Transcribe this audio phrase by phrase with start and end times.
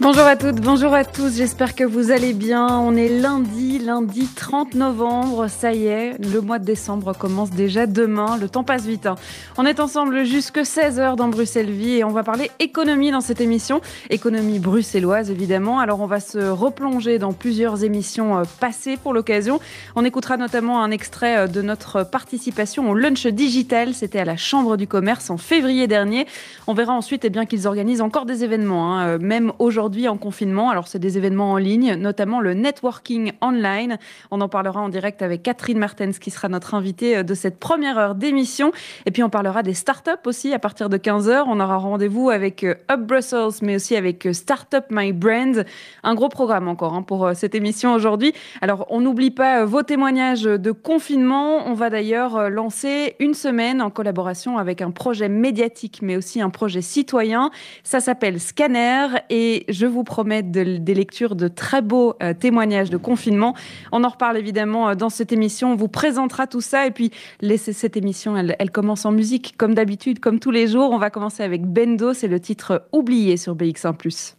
[0.00, 2.68] Bonjour à toutes, bonjour à tous, j'espère que vous allez bien.
[2.78, 7.84] On est lundi, lundi 30 novembre, ça y est, le mois de décembre commence déjà
[7.86, 9.06] demain, le temps passe vite.
[9.06, 9.16] Hein.
[9.56, 13.40] On est ensemble jusque 16h dans Bruxelles Vie et on va parler économie dans cette
[13.40, 15.80] émission, économie bruxelloise évidemment.
[15.80, 19.58] Alors on va se replonger dans plusieurs émissions euh, passées pour l'occasion.
[19.96, 24.36] On écoutera notamment un extrait euh, de notre participation au lunch digital, c'était à la
[24.36, 26.28] Chambre du commerce en février dernier.
[26.68, 30.08] On verra ensuite eh bien qu'ils organisent encore des événements, hein, euh, même aujourd'hui aujourd'hui
[30.08, 30.68] en confinement.
[30.68, 33.96] Alors, c'est des événements en ligne, notamment le networking online.
[34.30, 37.58] On en parlera en direct avec Catherine Martens, qui sera notre invitée euh, de cette
[37.58, 38.70] première heure d'émission.
[39.06, 41.44] Et puis, on parlera des startups aussi à partir de 15h.
[41.46, 45.64] On aura rendez-vous avec euh, Up Brussels, mais aussi avec euh, Startup My Brand.
[46.02, 48.34] Un gros programme encore hein, pour cette émission aujourd'hui.
[48.60, 51.66] Alors, on n'oublie pas vos témoignages de confinement.
[51.66, 56.50] On va d'ailleurs lancer une semaine en collaboration avec un projet médiatique, mais aussi un
[56.50, 57.50] projet citoyen.
[57.84, 63.54] Ça s'appelle Scanner et vous promets des lectures de très beaux euh, témoignages de confinement.
[63.92, 65.72] On en reparle évidemment euh, dans cette émission.
[65.72, 66.86] On vous présentera tout ça.
[66.86, 67.10] Et puis,
[67.40, 70.90] laissez cette émission, elle, elle commence en musique, comme d'habitude, comme tous les jours.
[70.92, 72.12] On va commencer avec Bendo.
[72.14, 74.34] C'est le titre Oublié sur BX1.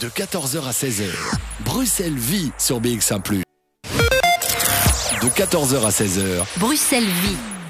[0.00, 1.04] De 14h à 16h,
[1.64, 3.42] Bruxelles vit sur BX1.
[5.22, 7.61] De 14h à 16h, Bruxelles vit.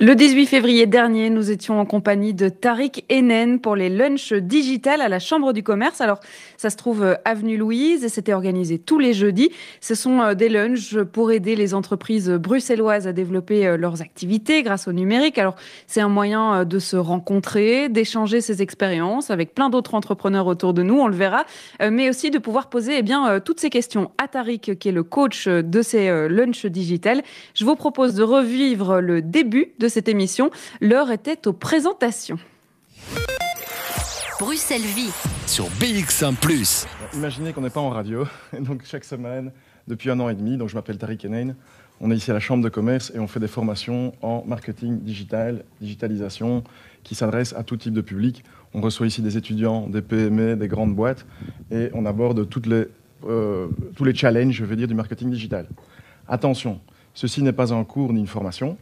[0.00, 5.00] Le 18 février dernier, nous étions en compagnie de Tariq Enen pour les lunchs digital
[5.00, 6.00] à la Chambre du commerce.
[6.00, 6.20] Alors,
[6.56, 9.50] ça se trouve euh, avenue Louise et c'était organisé tous les jeudis.
[9.80, 14.62] Ce sont euh, des lunchs pour aider les entreprises bruxelloises à développer euh, leurs activités
[14.62, 15.36] grâce au numérique.
[15.36, 15.56] Alors,
[15.88, 20.84] c'est un moyen de se rencontrer, d'échanger ses expériences avec plein d'autres entrepreneurs autour de
[20.84, 21.44] nous, on le verra,
[21.80, 25.02] mais aussi de pouvoir poser eh bien toutes ces questions à Tariq qui est le
[25.02, 27.22] coach de ces lunchs digital.
[27.54, 30.50] Je vous propose de revivre le début de cette émission.
[30.80, 32.38] L'heure était aux présentations.
[34.40, 35.10] Bruxelles Vie.
[35.46, 36.36] Sur BX1⁇
[37.14, 38.24] Imaginez qu'on n'est pas en radio.
[38.60, 39.50] donc chaque semaine,
[39.88, 41.54] depuis un an et demi, donc je m'appelle Tariq Enain,
[42.00, 45.00] on est ici à la Chambre de commerce et on fait des formations en marketing
[45.00, 46.62] digital, digitalisation,
[47.02, 48.44] qui s'adressent à tout type de public.
[48.74, 51.26] On reçoit ici des étudiants, des PME, des grandes boîtes,
[51.72, 52.86] et on aborde toutes les,
[53.26, 53.66] euh,
[53.96, 55.66] tous les challenges, je veux dire, du marketing digital.
[56.28, 56.80] Attention,
[57.14, 58.76] ceci n'est pas un cours ni une formation.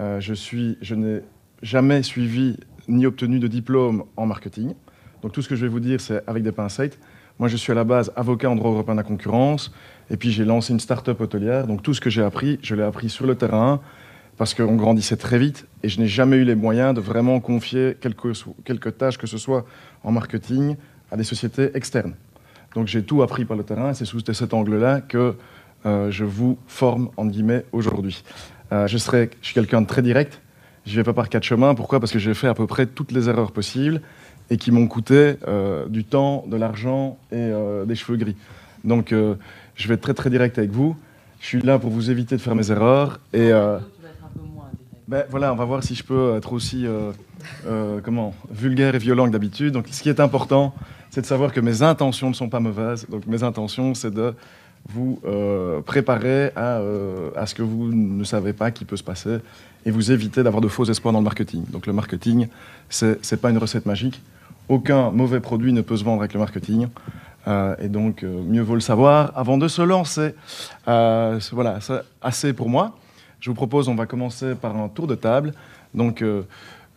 [0.00, 1.20] Euh, je, n'ai
[1.62, 2.56] jamais suivi
[2.88, 4.74] ni obtenu de diplôme en marketing.
[5.22, 6.98] Donc tout ce que je vais vous dire, c'est avec des pincettes.
[7.38, 9.72] Moi, je suis à la base avocat en droit européen de la concurrence,
[10.10, 11.66] et puis j'ai lancé une start-up hôtelière.
[11.66, 13.80] Donc tout ce que j'ai appris, je l'ai appris sur le terrain,
[14.36, 17.96] parce qu'on grandissait très vite, et je n'ai jamais eu les moyens de vraiment confier
[18.00, 18.32] quelques,
[18.64, 19.64] quelques tâches, que ce soit
[20.04, 20.76] en marketing,
[21.10, 22.14] à des sociétés externes.
[22.74, 25.36] Donc j'ai tout appris par le terrain, et c'est sous cet angle-là que
[25.84, 28.22] euh, je vous forme, en guillemets, aujourd'hui.
[28.72, 30.40] Euh, je, serai, je suis quelqu'un de très direct.
[30.86, 31.74] Je ne vais pas par quatre chemins.
[31.74, 32.00] Pourquoi?
[32.00, 34.00] Parce que j'ai fait à peu près toutes les erreurs possibles
[34.50, 38.36] et qui m'ont coûté euh, du temps, de l'argent et euh, des cheveux gris.
[38.84, 40.96] Donc, je vais être très très direct avec vous.
[41.38, 43.52] Je suis là pour vous éviter de faire mes erreurs et
[45.06, 46.84] ben, voilà, on va voir si je peux être aussi
[48.02, 49.72] comment vulgaire et violent que d'habitude.
[49.72, 50.74] Donc, ce qui est important,
[51.10, 53.06] c'est de savoir que mes intentions ne sont pas mauvaises.
[53.08, 54.34] Donc, mes intentions, c'est de
[54.88, 59.02] vous euh, préparer à, euh, à, ce que vous ne savez pas qui peut se
[59.02, 59.38] passer
[59.86, 61.64] et vous éviter d'avoir de faux espoirs dans le marketing.
[61.70, 62.48] Donc le marketing,
[62.88, 64.20] ce n'est pas une recette magique.
[64.68, 66.88] Aucun mauvais produit ne peut se vendre avec le marketing.
[67.48, 70.34] Euh, et donc, mieux vaut le savoir avant de se lancer.
[70.86, 72.96] voilà, c'est assez pour moi.
[73.40, 75.52] Je vous propose, on va commencer par un tour de table.
[75.94, 76.24] Donc,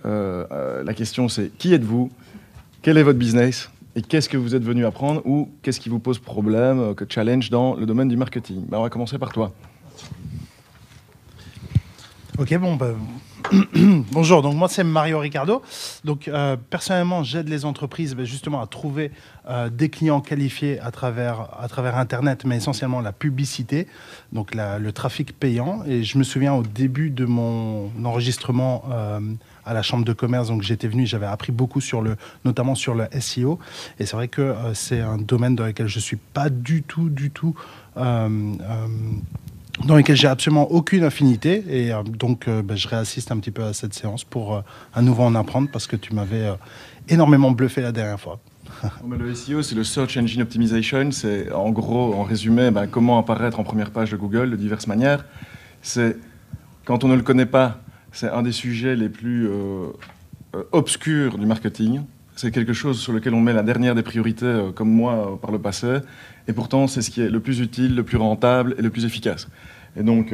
[0.03, 2.11] la question, c'est qui êtes-vous?
[2.83, 3.71] Quel est votre business?
[3.95, 7.05] Et qu'est-ce que vous êtes venu apprendre ou qu'est-ce qui vous pose problème, euh, que
[7.07, 8.65] challenge dans le domaine du marketing?
[8.67, 9.53] Ben, On va commencer par toi.
[12.37, 12.95] Ok, bon, bah,
[14.11, 14.41] bonjour.
[14.41, 15.61] Donc moi c'est Mario Ricardo.
[16.03, 19.11] Donc euh, personnellement j'aide les entreprises ben, justement à trouver
[19.47, 23.87] euh, des clients qualifiés à travers à travers Internet, mais essentiellement la publicité,
[24.33, 25.83] donc le trafic payant.
[25.87, 28.83] Et je me souviens au début de mon enregistrement
[29.65, 30.47] à la chambre de commerce.
[30.47, 33.59] Donc j'étais venu, j'avais appris beaucoup sur le, notamment sur le SEO.
[33.99, 37.09] Et c'est vrai que euh, c'est un domaine dans lequel je suis pas du tout,
[37.09, 37.55] du tout.
[37.97, 38.29] Euh,
[38.61, 38.87] euh,
[39.85, 43.73] dans lequel j'ai absolument aucune affinité et donc ben, je réassiste un petit peu à
[43.73, 44.63] cette séance pour
[44.93, 46.49] à nouveau en apprendre parce que tu m'avais
[47.09, 48.39] énormément bluffé la dernière fois.
[49.09, 51.11] le SEO, c'est le Search Engine Optimization.
[51.11, 54.87] C'est en gros, en résumé, ben, comment apparaître en première page de Google de diverses
[54.87, 55.25] manières.
[55.81, 56.15] C'est
[56.85, 57.79] quand on ne le connaît pas,
[58.15, 59.87] c'est un des sujets les plus euh,
[60.55, 62.01] euh, obscurs du marketing.
[62.37, 65.51] C'est quelque chose sur lequel on met la dernière des priorités, euh, comme moi par
[65.51, 65.97] le passé.
[66.47, 69.05] Et pourtant, c'est ce qui est le plus utile, le plus rentable et le plus
[69.05, 69.49] efficace.
[69.97, 70.33] Et donc,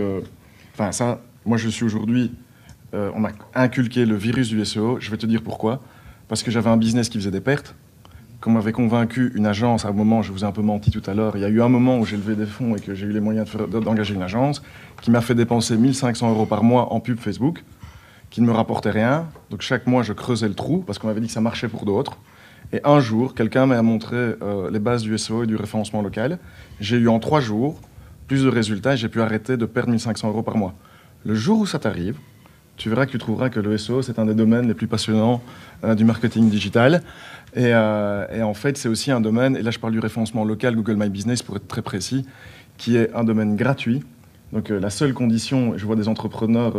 [0.74, 2.34] enfin, ça, moi je suis aujourd'hui,
[2.94, 5.00] on m'a inculqué le virus du SEO.
[5.00, 5.82] Je vais te dire pourquoi.
[6.28, 7.76] Parce que j'avais un business qui faisait des pertes.
[8.42, 11.04] Qu'on m'avait convaincu une agence, à un moment, je vous ai un peu menti tout
[11.06, 12.96] à l'heure, il y a eu un moment où j'ai levé des fonds et que
[12.96, 14.64] j'ai eu les moyens d'engager une agence
[15.04, 17.64] qui m'a fait dépenser 1500 euros par mois en pub Facebook,
[18.32, 19.28] qui ne me rapportait rien.
[19.52, 21.86] Donc chaque mois, je creusais le trou parce qu'on m'avait dit que ça marchait pour
[21.86, 22.18] d'autres.
[22.74, 26.40] Et un jour, quelqu'un m'a montré euh, les bases du SEO et du référencement local.
[26.80, 27.80] J'ai eu en trois jours
[28.28, 30.74] plus de résultats et j'ai pu arrêter de perdre 1500 euros par mois.
[31.26, 32.18] Le jour où ça t'arrive,
[32.78, 35.42] tu verras que tu trouveras que le SEO, c'est un des domaines les plus passionnants
[35.84, 37.04] euh, du marketing digital.
[37.56, 40.44] Et, euh, et en fait, c'est aussi un domaine, et là je parle du référencement
[40.46, 42.26] local, Google My Business pour être très précis,
[42.78, 44.04] qui est un domaine gratuit.
[44.54, 46.74] Donc euh, la seule condition, je vois des entrepreneurs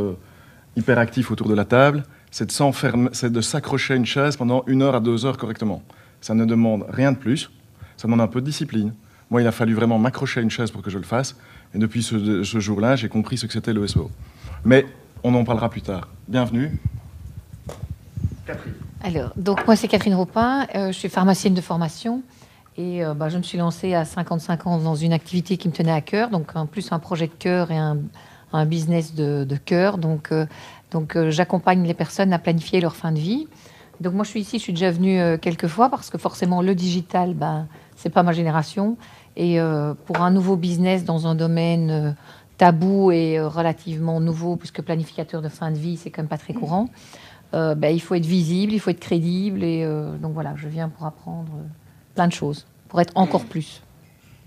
[0.76, 4.36] hyper actifs autour de la table, c'est de s'enfermer- c'est de s'accrocher à une chaise
[4.36, 5.82] pendant une heure à deux heures correctement.
[6.20, 7.50] Ça ne demande rien de plus,
[7.96, 8.92] ça demande un peu de discipline.
[9.30, 11.36] Moi, il a fallu vraiment m'accrocher à une chaise pour que je le fasse.
[11.74, 14.10] Et depuis ce, ce jour-là, j'ai compris ce que c'était le SEO.
[14.64, 14.84] Mais
[15.24, 16.08] on en parlera plus tard.
[16.28, 16.78] Bienvenue.
[18.46, 18.74] Catherine.
[19.02, 22.22] Alors, donc moi c'est Catherine Ropin, euh, je suis pharmacienne de formation
[22.76, 25.72] et euh, bah, je me suis lancée à 55 ans dans une activité qui me
[25.72, 27.98] tenait à cœur, donc en plus un projet de cœur et un,
[28.52, 29.98] un business de, de cœur.
[29.98, 30.46] Donc, euh,
[30.90, 33.46] donc euh, j'accompagne les personnes à planifier leur fin de vie.
[34.00, 36.62] Donc moi je suis ici, je suis déjà venue euh, quelques fois parce que forcément
[36.62, 37.66] le digital, ben,
[37.96, 38.96] c'est pas ma génération.
[39.36, 42.10] Et euh, pour un nouveau business dans un domaine euh,
[42.58, 46.38] tabou et euh, relativement nouveau, puisque planificateur de fin de vie, c'est quand même pas
[46.38, 46.88] très courant,
[47.54, 49.62] euh, ben, il faut être visible, il faut être crédible.
[49.64, 51.52] Et euh, donc voilà, je viens pour apprendre
[52.14, 53.82] plein de choses, pour être encore plus.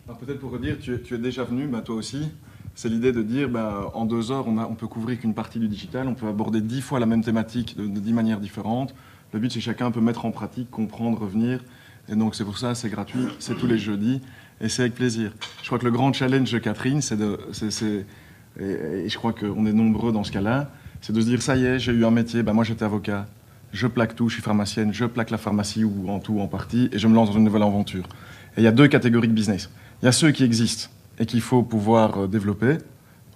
[0.07, 2.29] Alors, Peut-être pour redire, tu es, tu es déjà venu, bah, toi aussi.
[2.75, 5.59] C'est l'idée de dire, bah, en deux heures, on, a- on peut couvrir qu'une partie
[5.59, 8.93] du digital, on peut aborder dix fois la même thématique de, de dix manières différentes.
[9.33, 11.63] Le but, c'est que chacun peut mettre en pratique, comprendre, revenir.
[12.09, 14.21] Et donc, c'est pour ça, c'est gratuit, c'est tous les jeudis,
[14.61, 15.31] et c'est avec plaisir.
[15.61, 17.37] Je crois que le grand challenge de Catherine, c'est de.
[18.59, 20.71] et, je crois qu'on est nombreux dans ce cas-là,
[21.01, 23.27] c'est de se dire, ça y est, j'ai eu un métier, bah, moi j'étais avocat,
[23.73, 26.47] je plaque tout, je suis pharmacienne, je plaque la pharmacie ou en tout ou en
[26.47, 28.05] partie, et je me lance dans une nouvelle aventure.
[28.57, 29.69] Et il y a deux catégories de business.
[30.01, 32.77] Il y a ceux qui existent et qu'il faut pouvoir euh, développer.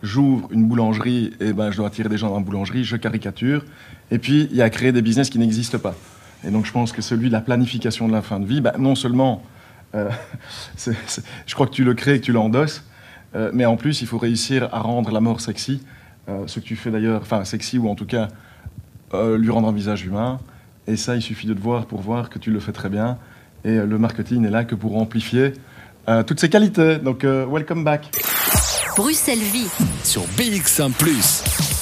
[0.02, 3.66] J'ouvre une boulangerie et ben, je dois attirer des gens dans la boulangerie, je caricature.
[4.12, 5.96] Et puis, il y a créer des business qui n'existent pas.
[6.46, 8.74] Et donc, je pense que celui de la planification de la fin de vie, ben,
[8.80, 9.44] non seulement,
[9.96, 10.10] euh,
[10.76, 12.84] c'est- c'est- je crois que tu le crées et que tu l'endosses,
[13.36, 15.84] euh, mais en plus, il faut réussir à rendre la mort sexy.
[16.28, 18.28] Euh, ce que tu fais d'ailleurs, enfin sexy ou en tout cas
[19.14, 20.40] euh, lui rendre un visage humain.
[20.88, 23.18] Et ça, il suffit de te voir pour voir que tu le fais très bien.
[23.66, 25.54] Et euh, le marketing n'est là que pour amplifier
[26.08, 26.98] euh, toutes ces qualités.
[26.98, 28.10] Donc, euh, welcome back.
[28.96, 29.68] Bruxelles Vie.
[30.04, 30.92] Sur BX1⁇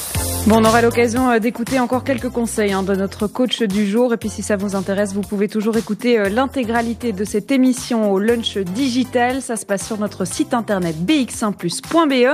[0.48, 4.14] Bon, on aura l'occasion euh, d'écouter encore quelques conseils hein, de notre coach du jour.
[4.14, 8.14] Et puis, si ça vous intéresse, vous pouvez toujours écouter euh, l'intégralité de cette émission
[8.14, 9.42] au lunch digital.
[9.42, 12.34] Ça se passe sur notre site internet bx1plus.be.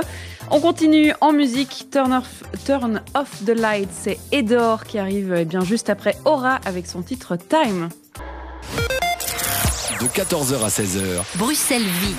[0.52, 1.88] On continue en musique.
[1.90, 3.88] Turn off, turn off the light.
[3.92, 7.88] C'est Edor qui arrive eh bien juste après Aura avec son titre Time.
[10.00, 11.36] de 14h à 16h.
[11.36, 12.14] Bruxelles Vie.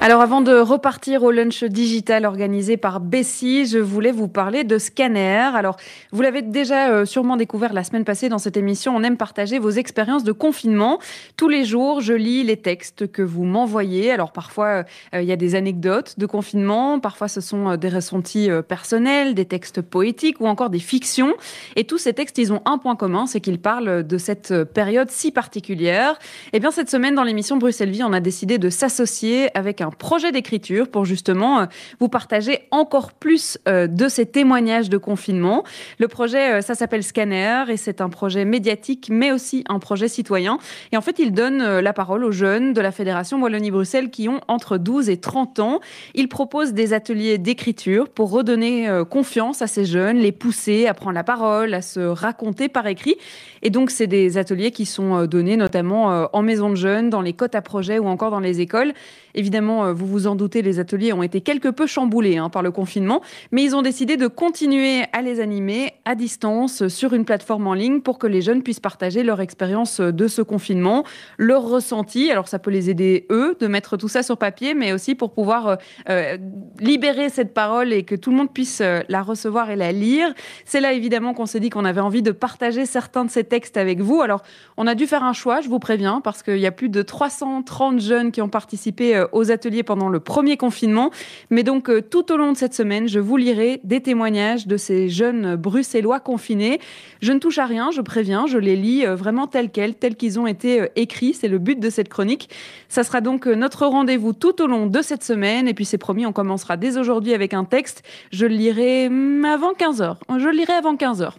[0.00, 4.78] Alors avant de repartir au lunch digital organisé par Bessie, je voulais vous parler de
[4.78, 5.50] Scanner.
[5.56, 5.76] Alors
[6.12, 9.58] vous l'avez déjà euh, sûrement découvert la semaine passée dans cette émission, on aime partager
[9.58, 11.00] vos expériences de confinement.
[11.36, 14.12] Tous les jours, je lis les textes que vous m'envoyez.
[14.12, 17.88] Alors parfois, euh, il y a des anecdotes de confinement, parfois ce sont euh, des
[17.88, 21.34] ressentis euh, personnels, des textes poétiques ou encore des fictions.
[21.74, 24.64] Et tous ces textes, ils ont un point commun, c'est qu'ils parlent de cette euh,
[24.64, 26.20] période si particulière.
[26.52, 29.87] Eh bien cette semaine dans l'émission Bruxelles Vie, on a décidé de s'associer avec un
[29.90, 31.66] projet d'écriture pour justement euh,
[32.00, 35.64] vous partager encore plus euh, de ces témoignages de confinement.
[35.98, 40.08] Le projet, euh, ça s'appelle Scanner et c'est un projet médiatique mais aussi un projet
[40.08, 40.58] citoyen.
[40.92, 44.40] Et en fait, il donne la parole aux jeunes de la Fédération Wallonie-Bruxelles qui ont
[44.48, 45.80] entre 12 et 30 ans.
[46.14, 51.14] Il propose des ateliers d'écriture pour redonner confiance à ces jeunes, les pousser à prendre
[51.14, 53.16] la parole, à se raconter par écrit.
[53.62, 57.32] Et donc, c'est des ateliers qui sont donnés notamment en maison de jeunes, dans les
[57.32, 58.92] cotes à projet ou encore dans les écoles.
[59.38, 62.60] Évidemment, euh, vous vous en doutez, les ateliers ont été quelque peu chamboulés hein, par
[62.60, 67.24] le confinement, mais ils ont décidé de continuer à les animer à distance sur une
[67.24, 71.04] plateforme en ligne pour que les jeunes puissent partager leur expérience de ce confinement,
[71.36, 72.32] leur ressenti.
[72.32, 75.30] Alors, ça peut les aider, eux, de mettre tout ça sur papier, mais aussi pour
[75.30, 75.76] pouvoir euh,
[76.08, 76.36] euh,
[76.80, 80.34] libérer cette parole et que tout le monde puisse la recevoir et la lire.
[80.64, 83.76] C'est là, évidemment, qu'on s'est dit qu'on avait envie de partager certains de ces textes
[83.76, 84.20] avec vous.
[84.20, 84.42] Alors,
[84.76, 87.02] on a dû faire un choix, je vous préviens, parce qu'il y a plus de
[87.02, 91.10] 330 jeunes qui ont participé aux ateliers pendant le premier confinement.
[91.50, 94.76] Mais donc, euh, tout au long de cette semaine, je vous lirai des témoignages de
[94.76, 96.80] ces jeunes bruxellois confinés.
[97.20, 100.16] Je ne touche à rien, je préviens, je les lis euh, vraiment tels quels, tels
[100.16, 101.34] qu'ils ont été euh, écrits.
[101.34, 102.50] C'est le but de cette chronique.
[102.88, 105.68] Ça sera donc notre rendez-vous tout au long de cette semaine.
[105.68, 108.02] Et puis, c'est promis, on commencera dès aujourd'hui avec un texte.
[108.32, 110.16] Je le lirai hum, avant 15h.
[110.38, 111.32] Je le lirai avant 15h.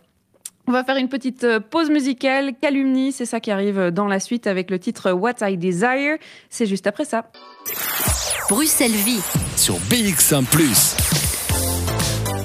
[0.70, 2.52] On va faire une petite euh, pause musicale.
[2.62, 6.18] Calumnie, c'est ça qui arrive dans la suite avec le titre What I Desire.
[6.52, 7.32] C'est juste après ça.
[8.52, 9.22] Bruxelles Vie.
[9.56, 10.44] Sur BX1⁇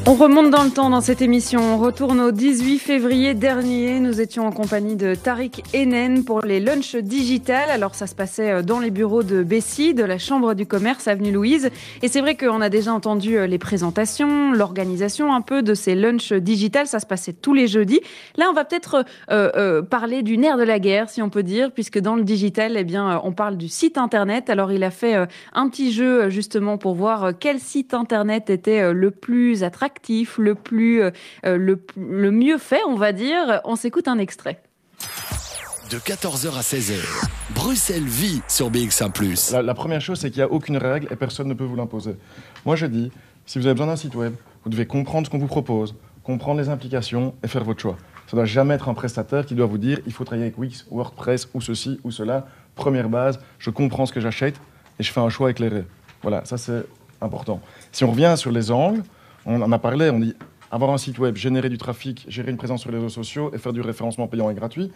[0.07, 1.61] on remonte dans le temps dans cette émission.
[1.63, 4.01] On retourne au 18 février dernier.
[4.01, 7.71] Nous étions en compagnie de Tariq Enen pour les lunchs digital.
[7.71, 11.09] Alors ça se passait euh, dans les bureaux de Bessie, de la Chambre du commerce,
[11.09, 11.71] avenue Louise.
[12.03, 15.95] Et c'est vrai qu'on a déjà entendu euh, les présentations, l'organisation un peu de ces
[15.95, 16.87] lunchs digital.
[16.87, 18.01] Ça se passait tous les jeudis.
[18.37, 21.73] Là, on va peut-être euh, parler du nerf de la guerre, si on peut dire,
[21.73, 24.51] puisque dans le digital, eh bien, on parle du site internet.
[24.51, 25.15] Alors il a fait
[25.55, 29.94] un petit jeu justement pour voir quel site internet était le plus attractif
[30.39, 31.11] le plus, euh,
[31.45, 33.61] le, le mieux fait, on va dire.
[33.65, 34.61] On s'écoute un extrait.
[35.91, 36.95] De 14h à 16h,
[37.55, 39.13] Bruxelles vit sur BX1⁇
[39.53, 41.77] la, la première chose, c'est qu'il n'y a aucune règle et personne ne peut vous
[41.77, 42.17] l'imposer.
[42.65, 43.13] Moi, je dis,
[43.45, 44.35] si vous avez besoin d'un site web,
[44.65, 47.97] vous devez comprendre ce qu'on vous propose, comprendre les implications et faire votre choix.
[48.27, 50.59] Ça ne doit jamais être un prestataire qui doit vous dire, il faut travailler avec
[50.59, 52.47] Wix, WordPress ou ceci ou cela.
[52.75, 54.57] Première base, je comprends ce que j'achète
[54.99, 55.85] et je fais un choix éclairé.
[56.23, 56.85] Voilà, ça c'est
[57.21, 57.61] important.
[57.93, 59.03] Si on revient sur les angles,
[59.47, 60.35] on en a parlé, on dit
[60.71, 63.59] avoir un site web, générer du trafic, gérer une présence sur les réseaux sociaux et
[63.59, 64.91] faire du référencement payant et gratuit.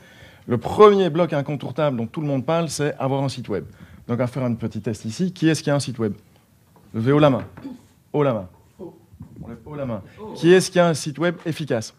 [0.47, 3.65] Le premier bloc incontournable dont tout le monde parle, c'est avoir un site web.
[4.09, 5.33] Donc, on va faire un petit test ici.
[5.33, 6.15] Qui est-ce qui a un site web?
[6.95, 7.45] Levez haut la main.
[8.13, 8.49] Haut la main.
[9.43, 10.03] On lève haut la main.
[10.35, 11.95] Qui est-ce qui a un site web efficace?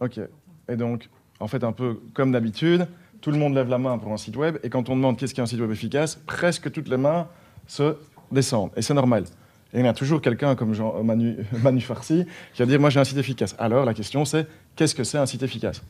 [0.00, 0.20] Ok.
[0.68, 1.08] Et donc,
[1.40, 2.86] en fait, un peu comme d'habitude,
[3.22, 4.58] tout le monde lève la main pour un site web.
[4.62, 7.26] Et quand on demande qu'est-ce qui a un site web efficace, presque toutes les mains
[7.66, 7.96] se
[8.30, 8.70] descendent.
[8.76, 9.24] Et c'est normal.
[9.72, 12.80] Et il y a toujours quelqu'un comme Jean, euh, Manu, Manu Farsi qui va dire
[12.80, 13.54] Moi j'ai un site efficace.
[13.58, 14.46] Alors la question c'est
[14.76, 15.82] Qu'est-ce que c'est un site efficace?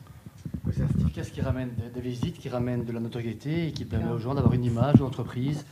[0.73, 3.85] C'est un site efficace qui ramène des visites, qui ramène de la notoriété et qui
[3.85, 5.65] permet aux gens d'avoir une image d'entreprise.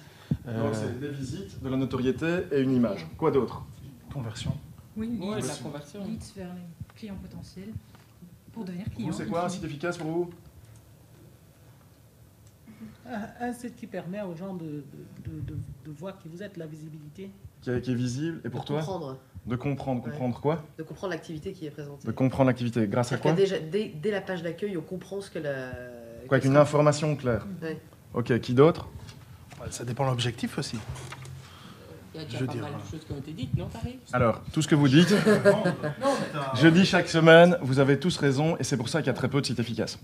[0.47, 0.63] Euh...
[0.63, 3.05] Donc c'est des visites, de la notoriété et une image.
[3.17, 3.65] Quoi d'autre?
[4.13, 4.53] Conversion.
[4.95, 6.03] Oui, la conversion.
[6.05, 7.73] Leads vers les clients potentiels
[8.51, 9.11] pour devenir client.
[9.11, 10.29] C'est quoi un site efficace pour vous?
[13.39, 14.83] Un, site qui permet aux gens de,
[15.23, 18.41] de, de, de voir qui vous êtes, la visibilité qui est, visible.
[18.45, 19.17] Et pour de toi comprendre.
[19.45, 20.03] De comprendre.
[20.03, 22.07] Comprendre quoi De comprendre l'activité qui est présentée.
[22.07, 22.87] De comprendre l'activité.
[22.87, 25.71] Grâce à quoi déjà, dès, dès, la page d'accueil, on comprend ce que la.
[26.27, 27.45] Quoi, avec une information claire.
[27.61, 27.79] Ouais.
[28.13, 28.89] Ok, qui d'autre
[29.69, 30.77] Ça dépend de l'objectif aussi.
[32.13, 33.99] Il y a déjà pas mal de choses qui ont été dites, non, Paris?
[34.11, 35.13] Alors, tout ce que vous dites,
[36.55, 39.13] je dis chaque semaine, vous avez tous raison, et c'est pour ça qu'il y a
[39.13, 39.99] très peu de sites efficaces.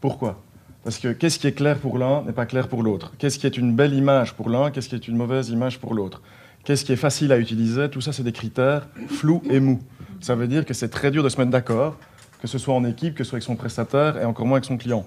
[0.00, 0.42] Pourquoi?
[0.84, 3.12] Parce que qu'est-ce qui est clair pour l'un n'est pas clair pour l'autre.
[3.18, 5.92] Qu'est-ce qui est une belle image pour l'un, qu'est-ce qui est une mauvaise image pour
[5.92, 6.22] l'autre?
[6.68, 7.88] Qu'est-ce qui est facile à utiliser?
[7.88, 9.80] Tout ça, c'est des critères flous et mous.
[10.20, 11.96] Ça veut dire que c'est très dur de se mettre d'accord,
[12.42, 14.66] que ce soit en équipe, que ce soit avec son prestataire et encore moins avec
[14.66, 15.06] son client.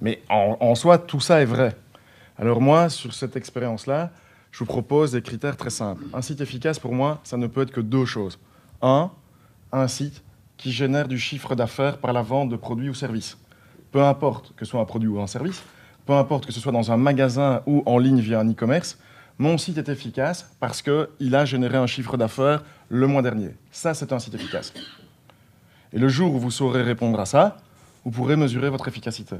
[0.00, 1.76] Mais en, en soi, tout ça est vrai.
[2.38, 4.12] Alors moi, sur cette expérience-là,
[4.50, 6.04] je vous propose des critères très simples.
[6.14, 8.38] Un site efficace, pour moi, ça ne peut être que deux choses.
[8.80, 9.10] Un,
[9.72, 10.22] un site
[10.56, 13.36] qui génère du chiffre d'affaires par la vente de produits ou services.
[13.92, 15.64] Peu importe que ce soit un produit ou un service,
[16.06, 18.98] peu importe que ce soit dans un magasin ou en ligne via un e-commerce,
[19.38, 23.50] mon site est efficace parce qu'il a généré un chiffre d'affaires le mois dernier.
[23.70, 24.72] Ça, c'est un site efficace.
[25.92, 27.56] Et le jour où vous saurez répondre à ça,
[28.04, 29.36] vous pourrez mesurer votre efficacité.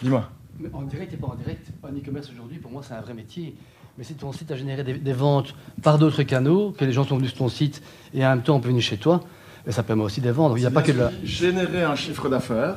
[0.00, 0.30] Dis-moi.
[0.72, 3.56] En direct et pas en direct, en e-commerce aujourd'hui, pour moi, c'est un vrai métier.
[3.98, 7.04] Mais si ton site a généré des, des ventes par d'autres canaux, que les gens
[7.04, 7.82] sont venus sur ton site
[8.12, 9.22] et en même temps on peut venir chez toi,
[9.64, 10.52] ben, ça permet aussi des ventes.
[10.56, 11.10] Il n'y a pas que de la...
[11.24, 12.76] Générer un chiffre d'affaires,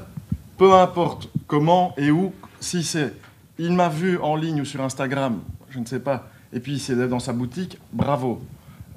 [0.58, 3.14] peu importe comment et où, si c'est
[3.58, 6.96] il m'a vu en ligne ou sur Instagram, je ne sais pas, et puis c'est
[7.08, 8.42] dans sa boutique, bravo.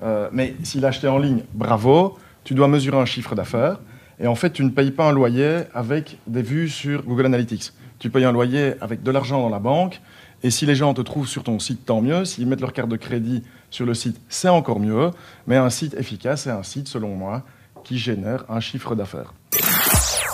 [0.03, 3.79] Euh, mais s'il a acheté en ligne, bravo, tu dois mesurer un chiffre d'affaires.
[4.21, 7.73] Et en fait, tu ne payes pas un loyer avec des vues sur Google Analytics.
[7.99, 10.01] Tu payes un loyer avec de l'argent dans la banque.
[10.43, 12.25] Et si les gens te trouvent sur ton site, tant mieux.
[12.25, 15.11] S'ils mettent leur carte de crédit sur le site, c'est encore mieux.
[15.47, 17.43] Mais un site efficace, c'est un site, selon moi,
[17.85, 19.35] qui génère un chiffre d'affaires.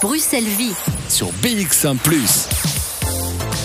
[0.02, 0.74] Bruxelles Vie.
[1.08, 1.96] Sur BX1⁇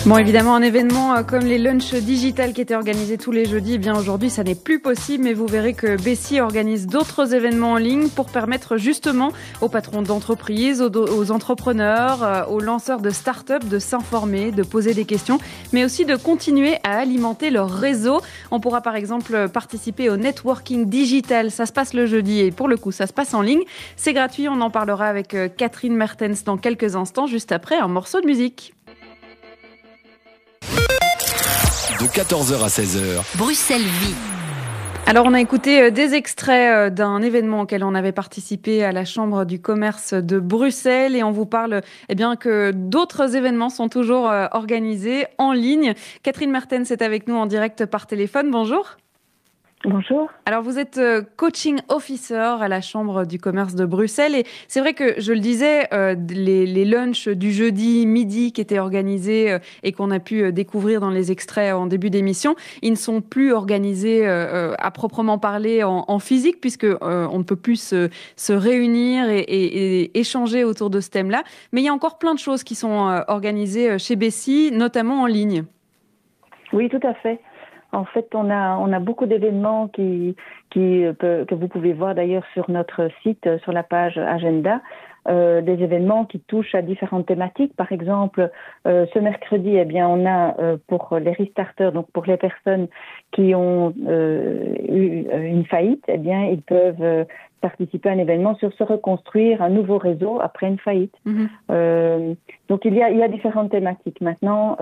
[0.06, 3.76] Bon, évidemment, un événement euh, comme les lunchs digital qui étaient organisés tous les jeudis,
[3.76, 7.72] eh bien aujourd'hui, ça n'est plus possible, mais vous verrez que Bessie organise d'autres événements
[7.72, 9.32] en ligne pour permettre justement
[9.62, 14.92] aux patrons d'entreprises, aux, aux, entrepreneurs, euh, aux lanceurs de start-up de s'informer, de poser
[14.92, 15.38] des questions,
[15.72, 18.20] mais aussi de continuer à alimenter leur réseau.
[18.50, 21.50] On pourra par exemple participer au networking digital.
[21.50, 23.62] Ça se passe le jeudi et pour le coup, ça se passe en ligne.
[23.96, 24.50] C'est gratuit.
[24.50, 28.26] On en parlera avec euh, Catherine Mertens dans quelques instants, juste après un morceau de
[28.26, 28.74] musique.
[32.04, 33.38] De de 14h à 16h.
[33.38, 34.14] Bruxelles Vie.
[35.06, 38.92] Alors, on a écouté euh, des extraits euh, d'un événement auquel on avait participé à
[38.92, 43.70] la Chambre du commerce de Bruxelles et on vous parle eh bien, que d'autres événements
[43.70, 45.94] sont toujours euh, organisés en ligne.
[46.22, 48.50] Catherine Mertens est avec nous en direct par téléphone.
[48.50, 48.96] Bonjour.
[49.86, 50.30] Bonjour.
[50.46, 54.80] Alors vous êtes euh, coaching officer à la Chambre du commerce de Bruxelles et c'est
[54.80, 59.52] vrai que je le disais, euh, les, les, lunchs du jeudi midi qui étaient organisés
[59.52, 63.20] euh, et qu'on a pu découvrir dans les extraits en début d'émission, ils ne sont
[63.20, 68.52] plus organisés à proprement parler en, en physique puisque on ne peut plus se, se
[68.54, 71.42] réunir et, et, et, échanger autour de ce thème-là.
[71.72, 75.26] Mais il y a encore plein de choses qui sont organisées chez Bessie, notamment en
[75.26, 75.64] ligne.
[76.72, 77.40] Oui, tout à fait.
[77.94, 80.36] En fait, on a, on a beaucoup d'événements qui,
[80.70, 84.80] qui, que vous pouvez voir d'ailleurs sur notre site, sur la page agenda.
[85.26, 87.74] Euh, des événements qui touchent à différentes thématiques.
[87.76, 88.50] Par exemple,
[88.86, 92.88] euh, ce mercredi, eh bien, on a euh, pour les restarters, donc pour les personnes
[93.32, 97.24] qui ont euh, eu une faillite, eh bien, ils peuvent
[97.62, 101.16] participer à un événement sur se reconstruire un nouveau réseau après une faillite.
[101.24, 102.36] Mm -hmm.
[102.68, 104.20] donc, il y, a, il y a différentes thématiques.
[104.20, 104.76] Maintenant,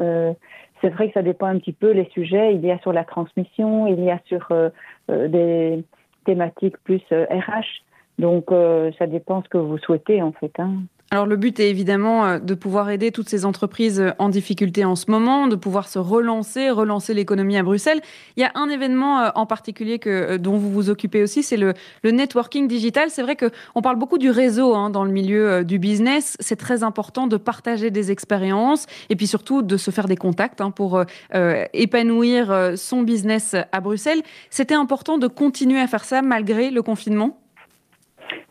[0.83, 2.55] c'est vrai que ça dépend un petit peu les sujets.
[2.55, 4.69] Il y a sur la transmission, il y a sur euh,
[5.11, 5.85] euh, des
[6.27, 7.83] thématiques plus euh, RH.
[8.19, 8.51] Donc,
[8.99, 10.53] ça dépend ce que vous souhaitez, en fait.
[10.59, 10.83] Hein.
[11.13, 14.87] Alors le but est évidemment euh, de pouvoir aider toutes ces entreprises euh, en difficulté
[14.87, 18.01] en ce moment, de pouvoir se relancer, relancer l'économie à Bruxelles.
[18.39, 21.59] Il y a un événement euh, en particulier que, dont vous vous occupez aussi, c'est
[21.59, 23.11] le, le, networking digital.
[23.11, 26.39] C'est vrai qu'on parle beaucoup du réseau hein, dans le milieu du business.
[26.41, 30.63] C'est très important de partager des expériences et puis surtout de se faire des contacts
[30.63, 30.97] hein, pour
[31.35, 34.23] euh, épanouir son business à Bruxelles.
[34.49, 37.42] C'était important de continuer à faire ça malgré le confinement?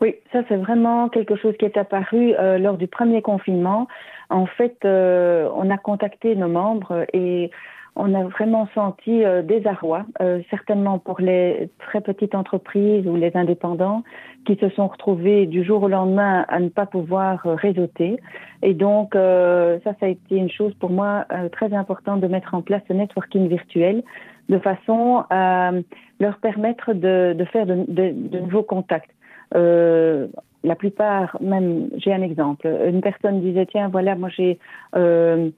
[0.00, 3.88] Oui, ça c'est vraiment quelque chose qui est apparu euh, lors du premier confinement.
[4.30, 7.50] En fait, euh, on a contacté nos membres et
[7.94, 13.36] on a vraiment senti euh, désarroi, euh, certainement pour les très petites entreprises ou les
[13.36, 14.02] indépendants
[14.46, 18.16] qui se sont retrouvés du jour au lendemain à ne pas pouvoir euh, réseauter.
[18.62, 22.54] Et donc, euh, ça, ça a été une chose pour moi très importante de mettre
[22.54, 24.02] en place ce networking virtuel
[24.48, 25.72] de façon à
[26.18, 29.11] leur permettre de, de faire de, de, de nouveaux contacts.
[29.54, 30.28] Euh,
[30.64, 32.68] la plupart, même, j'ai un exemple.
[32.86, 34.58] Une personne disait tiens, voilà, moi j'ai,
[34.94, 35.50] euh,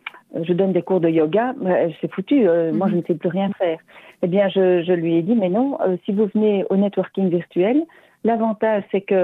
[0.42, 1.54] je donne des cours de yoga,
[2.00, 2.48] c'est foutu.
[2.48, 2.78] Euh, mm -hmm.
[2.78, 3.78] Moi, je ne sais plus rien faire.
[4.22, 7.28] Eh bien, je, je lui ai dit mais non, euh, si vous venez au networking
[7.28, 7.78] virtuel,
[8.24, 9.22] l'avantage c'est que,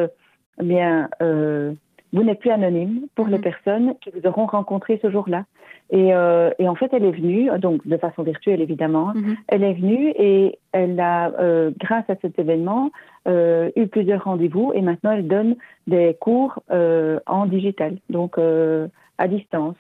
[0.61, 1.73] eh bien, euh,
[2.13, 3.31] vous n'êtes plus anonyme pour mmh.
[3.31, 5.45] les personnes qui vous auront rencontré ce jour-là.
[5.93, 9.35] Et, euh, et, en fait, elle est venue, donc de façon virtuelle évidemment, mmh.
[9.49, 12.91] elle est venue et elle a, euh, grâce à cet événement,
[13.27, 15.57] euh, eu plusieurs rendez-vous et maintenant elle donne
[15.89, 18.87] des cours euh, en digital, donc euh,
[19.19, 19.75] à distance.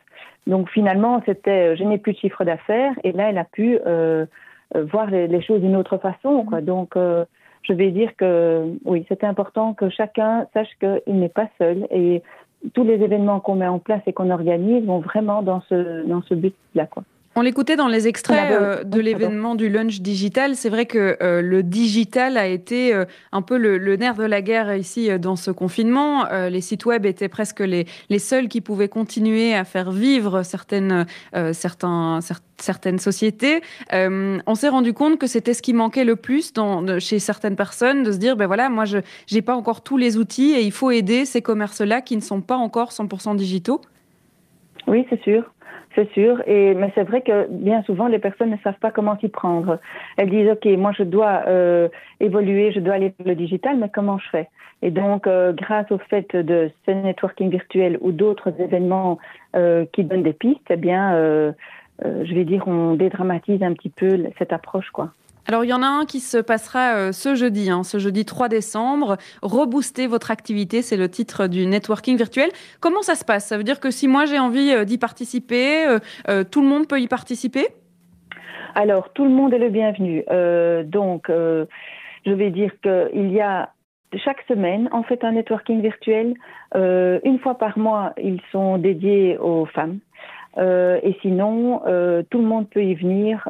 [0.48, 3.78] Donc finalement, c'était, je n'ai plus de chiffre d'affaires et là, elle a pu
[4.74, 6.44] voir les, les choses d'une autre façon.
[6.44, 6.60] Quoi.
[6.60, 6.96] Donc
[7.62, 12.22] je vais dire que oui, c'est important que chacun sache qu'il n'est pas seul et
[12.74, 16.22] tous les événements qu'on met en place et qu'on organise vont vraiment dans ce, dans
[16.22, 16.88] ce but-là.
[17.36, 20.56] On l'écoutait dans les extraits euh, de l'événement du lunch digital.
[20.56, 24.24] C'est vrai que euh, le digital a été euh, un peu le, le, nerf de
[24.24, 26.26] la guerre ici euh, dans ce confinement.
[26.26, 30.42] Euh, les sites web étaient presque les, les, seuls qui pouvaient continuer à faire vivre
[30.42, 31.52] certaines, euh,
[32.98, 33.60] sociétés.
[33.92, 37.56] on s'est rendu compte que c'était ce qui manquait le plus dans, de, chez certaines
[37.56, 38.98] personnes, de se dire, ben voilà, moi, je
[39.32, 42.40] n'ai pas encore tous les outils et il faut aider ces commerces-là qui ne sont
[42.40, 43.80] pas encore 100% digitaux.
[44.88, 45.44] Oui, c'est sûr.
[45.94, 49.18] C'est sûr, et mais c'est vrai que bien souvent les personnes ne savent pas comment
[49.18, 49.80] s'y prendre.
[50.16, 51.88] Elles disent ok, moi je dois euh,
[52.20, 54.48] évoluer, je dois aller vers le digital, mais comment je fais?
[54.82, 59.18] Et donc euh, grâce au fait de ce networking virtuel ou d'autres événements
[59.56, 61.52] euh, qui donnent des pistes, eh bien, euh,
[62.04, 65.10] euh, je vais dire, on dédramatise un petit peu cette approche, quoi.
[65.48, 68.24] Alors, il y en a un qui se passera euh, ce jeudi, hein, ce jeudi
[68.24, 69.16] 3 décembre.
[69.42, 72.50] Rebooster votre activité, c'est le titre du networking virtuel.
[72.80, 73.46] Comment ça se passe?
[73.46, 75.86] Ça veut dire que si moi j'ai envie euh, d'y participer,
[76.28, 77.66] euh, tout le monde peut y participer?
[78.74, 80.24] Alors, tout le monde est le bienvenu.
[80.86, 83.70] Donc, je vais dire qu'il y a
[84.24, 86.34] chaque semaine, en fait, un networking virtuel.
[86.76, 89.98] une fois par mois, ils sont dédiés aux femmes.
[90.56, 91.80] et sinon,
[92.30, 93.48] tout le monde peut y venir.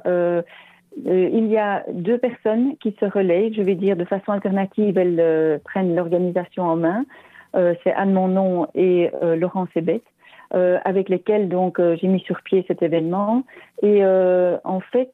[1.06, 4.98] Euh, il y a deux personnes qui se relayent, je vais dire de façon alternative,
[4.98, 7.04] elles euh, prennent l'organisation en main.
[7.56, 10.02] Euh, c'est Anne Monnon et Laurent Sebet,
[10.52, 13.44] avec lesquels donc j'ai mis sur pied cet événement.
[13.82, 15.12] Et en fait,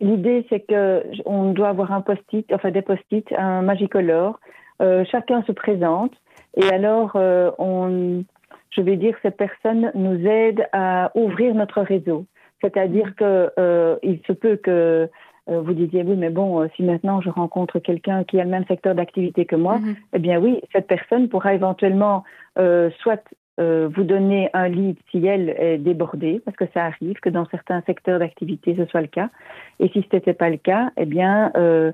[0.00, 4.40] l'idée c'est que on doit avoir un post-it, enfin des post-it, un magicolore.
[4.80, 6.12] chacun se présente
[6.56, 7.12] et alors
[7.58, 8.24] on,
[8.70, 12.26] je vais dire, ces personnes nous aident à ouvrir notre réseau.
[12.60, 15.08] C'est-à-dire que euh, il se peut que
[15.48, 18.50] euh, vous disiez oui, mais bon, euh, si maintenant je rencontre quelqu'un qui a le
[18.50, 19.96] même secteur d'activité que moi, Mhm.
[20.14, 22.24] eh bien oui, cette personne pourra éventuellement
[22.58, 23.22] euh, soit
[23.60, 27.46] euh, vous donner un lead si elle est débordée, parce que ça arrive que dans
[27.46, 29.30] certains secteurs d'activité ce soit le cas.
[29.78, 31.92] Et si ce n'était pas le cas, eh bien euh,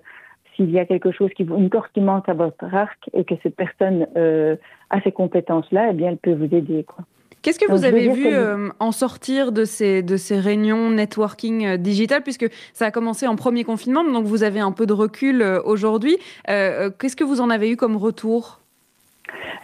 [0.56, 3.24] s'il y a quelque chose qui vous, une corde qui manque à votre arc et
[3.24, 4.56] que cette personne euh,
[4.90, 6.84] a ces compétences-là, eh bien elle peut vous aider.
[6.84, 7.04] Quoi.
[7.42, 11.76] Qu'est-ce que vous avez vu euh, en sortir de ces, de ces réunions networking euh,
[11.76, 15.42] digital, puisque ça a commencé en premier confinement, donc vous avez un peu de recul
[15.42, 16.16] euh, aujourd'hui.
[16.48, 18.61] Euh, euh, Qu'est-ce que vous en avez eu comme retour?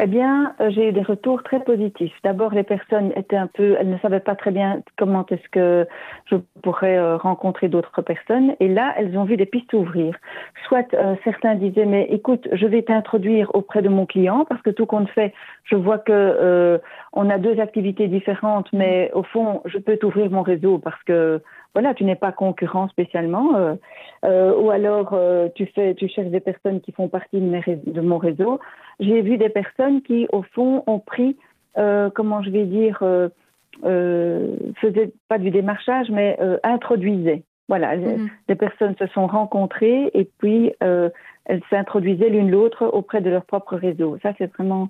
[0.00, 2.14] Eh bien, euh, j'ai eu des retours très positifs.
[2.22, 5.86] D'abord, les personnes étaient un peu, elles ne savaient pas très bien comment est-ce que
[6.26, 8.54] je pourrais euh, rencontrer d'autres personnes.
[8.60, 10.14] Et là, elles ont vu des pistes ouvrir.
[10.66, 14.70] Soit euh, certains disaient, mais écoute, je vais t'introduire auprès de mon client parce que
[14.70, 15.32] tout compte fait,
[15.64, 16.78] je vois que euh,
[17.12, 21.42] on a deux activités différentes, mais au fond, je peux t'ouvrir mon réseau parce que
[21.74, 23.54] voilà, tu n'es pas concurrent spécialement.
[23.56, 23.74] euh,
[24.24, 27.60] euh, ou alors euh, tu fais, tu cherches des personnes qui font partie de, mes
[27.60, 28.58] ré- de mon réseau.
[29.00, 31.36] J'ai vu des personnes qui, au fond, ont pris,
[32.14, 32.98] comment je vais dire,
[33.82, 37.42] faisaient pas du démarchage, mais introduisaient.
[37.68, 38.28] Voilà, Mhm.
[38.48, 43.76] des personnes se sont rencontrées et puis elles s'introduisaient l'une l'autre auprès de leur propre
[43.76, 44.18] réseau.
[44.22, 44.88] Ça, c'est vraiment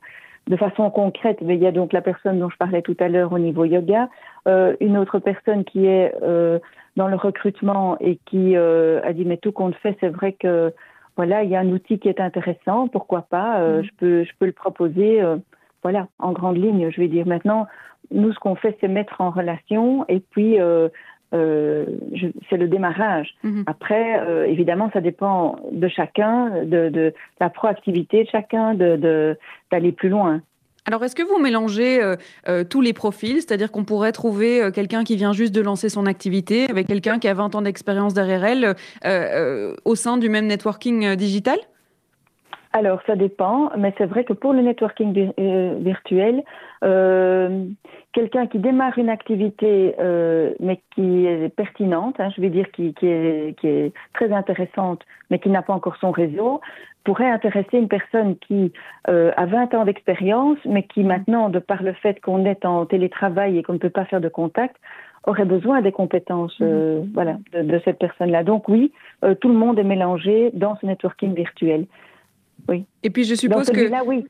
[0.48, 1.38] de façon concrète.
[1.42, 3.64] Mais il y a donc la personne dont je parlais tout à l'heure au niveau
[3.64, 4.08] yoga,
[4.46, 6.58] euh, une autre personne qui est euh,
[6.96, 10.72] dans le recrutement et qui euh, a dit mais tout compte fait, c'est vrai que
[11.16, 13.84] voilà, il y a un outil qui est intéressant, pourquoi pas, euh, Mhm.
[13.84, 15.20] je peux je peux le proposer.
[15.20, 15.36] euh,
[15.84, 17.66] voilà, en grande ligne, je vais dire maintenant.
[18.10, 20.58] Nous, ce qu'on fait, c'est mettre en relation et puis
[21.34, 21.84] euh,
[22.48, 23.34] c'est le démarrage.
[23.42, 23.64] Mhm.
[23.66, 30.08] Après, euh, évidemment, ça dépend de chacun, de, de la proactivité de chacun, d'aller plus
[30.08, 30.40] loin.
[30.88, 32.16] Alors, est-ce que vous mélangez euh,
[32.48, 33.36] euh, tous les profils?
[33.36, 37.18] C'est-à-dire qu'on pourrait trouver euh, quelqu'un qui vient juste de lancer son activité avec quelqu'un
[37.18, 38.74] qui a 20 ans d'expérience derrière elle
[39.84, 41.58] au sein du même networking digital?
[42.78, 46.44] Alors, ça dépend, mais c'est vrai que pour le networking euh, virtuel,
[46.84, 47.64] euh,
[48.12, 52.94] quelqu'un qui démarre une activité, euh, mais qui est pertinente, hein, je vais dire qui,
[52.94, 56.60] qui, est, qui est très intéressante, mais qui n'a pas encore son réseau,
[57.02, 58.72] pourrait intéresser une personne qui
[59.08, 62.86] euh, a 20 ans d'expérience, mais qui maintenant, de par le fait qu'on est en
[62.86, 64.76] télétravail et qu'on ne peut pas faire de contact,
[65.26, 68.44] aurait besoin des compétences euh, voilà, de, de cette personne-là.
[68.44, 68.92] Donc oui,
[69.24, 71.86] euh, tout le monde est mélangé dans ce networking virtuel.
[72.68, 72.86] Oui.
[73.02, 74.24] Et puis, je suppose que oui.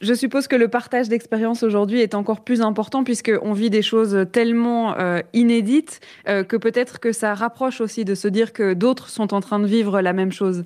[0.00, 4.26] Je suppose que le partage d'expérience aujourd'hui est encore plus important puisqu'on vit des choses
[4.32, 9.08] tellement euh, inédites euh, que peut-être que ça rapproche aussi de se dire que d'autres
[9.08, 10.64] sont en train de vivre la même chose.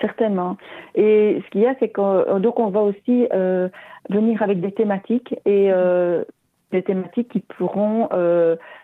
[0.00, 0.56] Certainement.
[0.94, 3.68] Et ce qu'il y a, c'est qu'on donc on va aussi euh,
[4.08, 5.70] venir avec des thématiques et
[6.72, 8.08] des thématiques qui pourront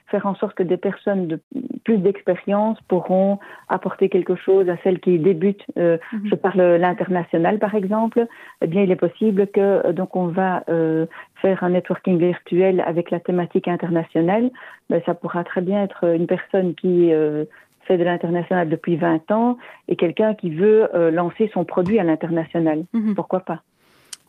[0.07, 1.41] faire en sorte que des personnes de
[1.85, 3.39] plus d'expérience pourront
[3.69, 5.65] apporter quelque chose à celles qui débutent.
[5.79, 6.29] Euh, Mhm.
[6.31, 8.27] Je parle l'international, par exemple.
[8.63, 11.07] Eh bien, il est possible que euh, donc on va euh,
[11.43, 14.51] faire un networking virtuel avec la thématique internationale.
[14.91, 17.45] Mais ça pourra très bien être une personne qui euh,
[17.83, 22.05] fait de l'international depuis 20 ans et quelqu'un qui veut euh, lancer son produit à
[22.05, 22.85] l'international.
[22.93, 23.15] Mhm.
[23.15, 23.61] Pourquoi pas?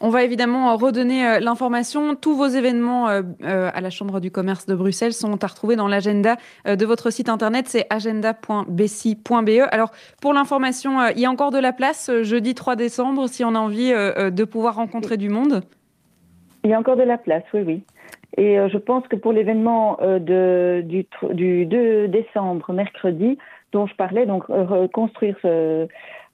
[0.02, 2.16] On va évidemment euh, redonner euh, l'information.
[2.16, 5.88] Tous vos événements euh, à la Chambre du commerce de Bruxelles sont à retrouver dans
[5.88, 7.68] l'agenda de votre site internet.
[7.70, 9.68] C'est agenda.bessi.be.
[9.72, 13.56] Alors, pour l'information, il y a encore de la place jeudi 3 décembre si on
[13.56, 15.62] a envie de pouvoir rencontrer du monde.
[16.64, 17.84] Il y a encore de la place, oui, oui.
[18.38, 23.38] Et euh, je pense que pour l'événement euh, de- du, du 2 décembre, mercredi,
[23.72, 25.88] dont je parlais, donc euh, reconstruire ce-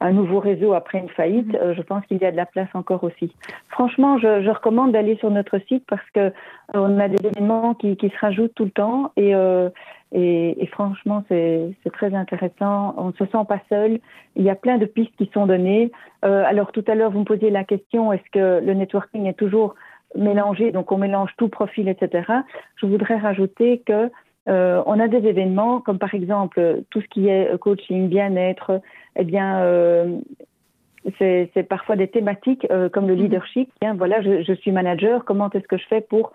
[0.03, 2.69] un nouveau réseau après une faillite, euh, je pense qu'il y a de la place
[2.73, 3.35] encore aussi.
[3.69, 6.31] Franchement, je, je recommande d'aller sur notre site parce que
[6.73, 9.69] on a des événements qui, qui se rajoutent tout le temps et, euh,
[10.11, 12.95] et, et franchement, c'est c'est très intéressant.
[12.97, 13.99] On ne se sent pas seul.
[14.35, 15.91] Il y a plein de pistes qui sont données.
[16.25, 19.33] Euh, alors tout à l'heure, vous me posiez la question est-ce que le networking est
[19.37, 19.75] toujours
[20.15, 22.31] mélangé, donc on mélange tout profil, etc.
[22.75, 24.09] Je voudrais rajouter que
[24.49, 28.81] euh, on a des événements comme par exemple tout ce qui est coaching, bien-être.
[29.15, 30.17] Eh bien, euh,
[31.19, 33.69] c'est parfois des thématiques euh, comme le leadership.
[33.81, 35.25] Tiens, voilà, je, je suis manager.
[35.25, 36.31] Comment est-ce que je fais pour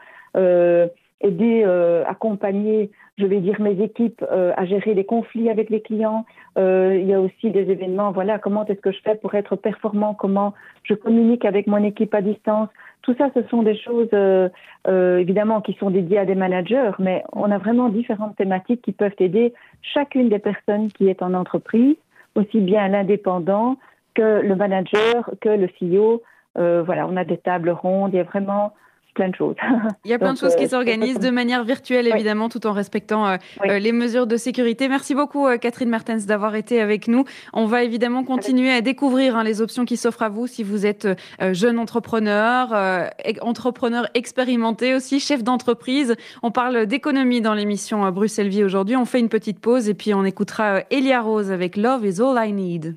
[1.23, 1.65] aider,
[2.07, 6.27] accompagner, je vais dire mes équipes à gérer les conflits avec les clients.
[6.59, 8.13] Il y a aussi des événements.
[8.13, 12.13] Voilà, comment est-ce que je fais pour être performant Comment je communique avec mon équipe
[12.13, 12.69] à distance
[13.07, 14.49] Tout ça, ce sont des choses euh,
[14.89, 18.91] euh, évidemment qui sont dédiées à des managers, mais on a vraiment différentes thématiques qui
[18.91, 21.95] peuvent aider chacune des personnes qui est en entreprise,
[22.35, 23.77] aussi bien l'indépendant
[24.15, 26.21] que le manager, que le CEO.
[26.59, 28.13] Euh, voilà, on a des tables rondes.
[28.13, 28.73] Il y a vraiment
[29.17, 29.57] plein de choses.
[30.05, 32.73] Il y a plein de choses qui euh, s'organisent de manière virtuelle, évidemment, tout en
[32.73, 34.89] respectant euh, euh, les mesures de sécurité.
[34.89, 37.25] Merci beaucoup, euh, Catherine Martens, d'avoir été avec nous.
[37.53, 40.87] On va évidemment continuer à découvrir hein, les options qui s'offrent à vous si vous
[40.87, 41.09] êtes
[41.41, 43.09] euh, jeune entrepreneur, euh,
[43.41, 46.15] entrepreneur expérimenté aussi, chef d'entreprise.
[46.43, 48.97] On parle d'économie dans l'émission euh, Bruxelles Vie aujourd'hui.
[48.97, 52.21] On fait une petite pause et puis on écoutera euh, Elia Rose avec Love is
[52.21, 52.97] All I Need.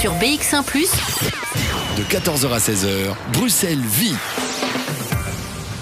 [0.00, 0.62] Sur BX1⁇
[1.96, 4.49] De 14h à 16h, Bruxelles vit.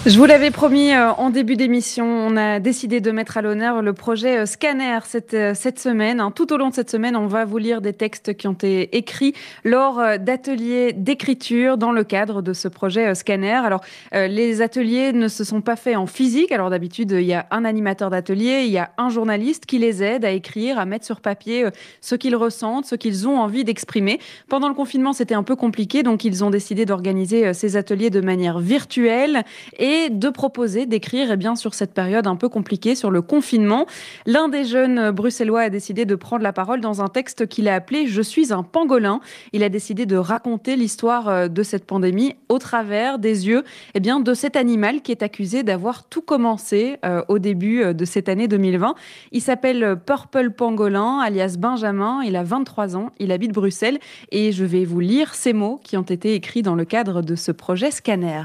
[0.08, 3.82] Je vous l'avais promis euh, en début d'émission, on a décidé de mettre à l'honneur
[3.82, 6.18] le projet euh, Scanner cette, euh, semaine.
[6.18, 6.30] hein.
[6.34, 8.96] Tout au long de cette semaine, on va vous lire des textes qui ont été
[8.96, 13.52] écrits lors d'ateliers d'écriture dans le cadre de ce projet Scanner.
[13.52, 13.82] Alors,
[14.14, 16.52] les ateliers ne se sont pas faits en physique.
[16.52, 20.02] Alors, d'habitude, il y a un animateur d'atelier, il y a un journaliste qui les
[20.02, 21.66] aide à écrire, à mettre sur papier
[22.00, 24.20] ce qu'ils ressentent, ce qu'ils ont envie d'exprimer.
[24.48, 28.22] Pendant le confinement, c'était un peu compliqué, donc ils ont décidé d'organiser ces ateliers de
[28.22, 29.44] manière virtuelle
[29.78, 33.86] et de proposer d'écrire eh bien sur cette période un peu compliquée sur le confinement.
[34.26, 37.74] L'un des jeunes bruxellois a décidé de prendre la parole dans un texte qu'il a
[37.74, 39.20] appelé Je suis un pangolin.
[39.52, 44.00] Il a décidé de raconter l'histoire euh, de cette pandémie au travers des yeux eh
[44.00, 48.04] bien de cet animal qui est accusé d'avoir tout commencé euh, au début euh, de
[48.04, 48.94] cette année 2020.
[49.32, 53.98] Il s'appelle Purple Pangolin alias Benjamin, il a 23 ans, il habite Bruxelles
[54.30, 57.34] et je vais vous lire ces mots qui ont été écrits dans le cadre de
[57.34, 58.44] ce projet Scanner.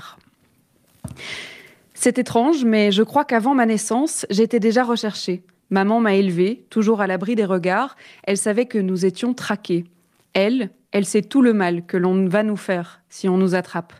[1.94, 5.44] C'est étrange, mais je crois qu'avant ma naissance, j'étais déjà recherchée.
[5.70, 7.96] Maman m'a élevée, toujours à l'abri des regards.
[8.24, 9.86] Elle savait que nous étions traqués.
[10.34, 13.94] Elle, elle sait tout le mal que l'on va nous faire si on nous attrape.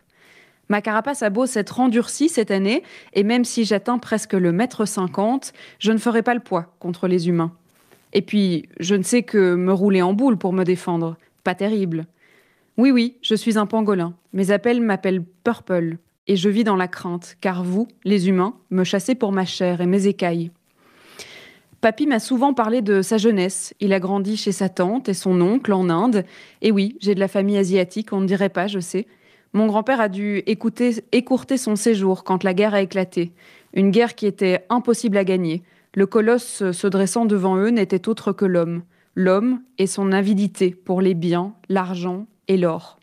[0.68, 4.86] Ma carapace a beau s'être endurcie cette année, et même si j'atteins presque le mètre
[4.86, 7.52] cinquante, je ne ferai pas le poids contre les humains.
[8.12, 11.16] Et puis, je ne sais que me rouler en boule pour me défendre.
[11.42, 12.06] Pas terrible.
[12.76, 14.14] Oui, oui, je suis un pangolin.
[14.32, 15.98] Mes appels m'appellent Purple.
[16.26, 19.80] Et je vis dans la crainte, car vous, les humains, me chassez pour ma chair
[19.80, 20.50] et mes écailles.
[21.82, 23.74] Papy m'a souvent parlé de sa jeunesse.
[23.78, 26.24] Il a grandi chez sa tante et son oncle en Inde.
[26.62, 29.06] Et oui, j'ai de la famille asiatique, on ne dirait pas, je sais.
[29.52, 33.32] Mon grand-père a dû écouter, écourter son séjour quand la guerre a éclaté.
[33.74, 35.62] Une guerre qui était impossible à gagner.
[35.94, 38.82] Le colosse se dressant devant eux n'était autre que l'homme.
[39.14, 42.98] L'homme et son avidité pour les biens, l'argent et l'or.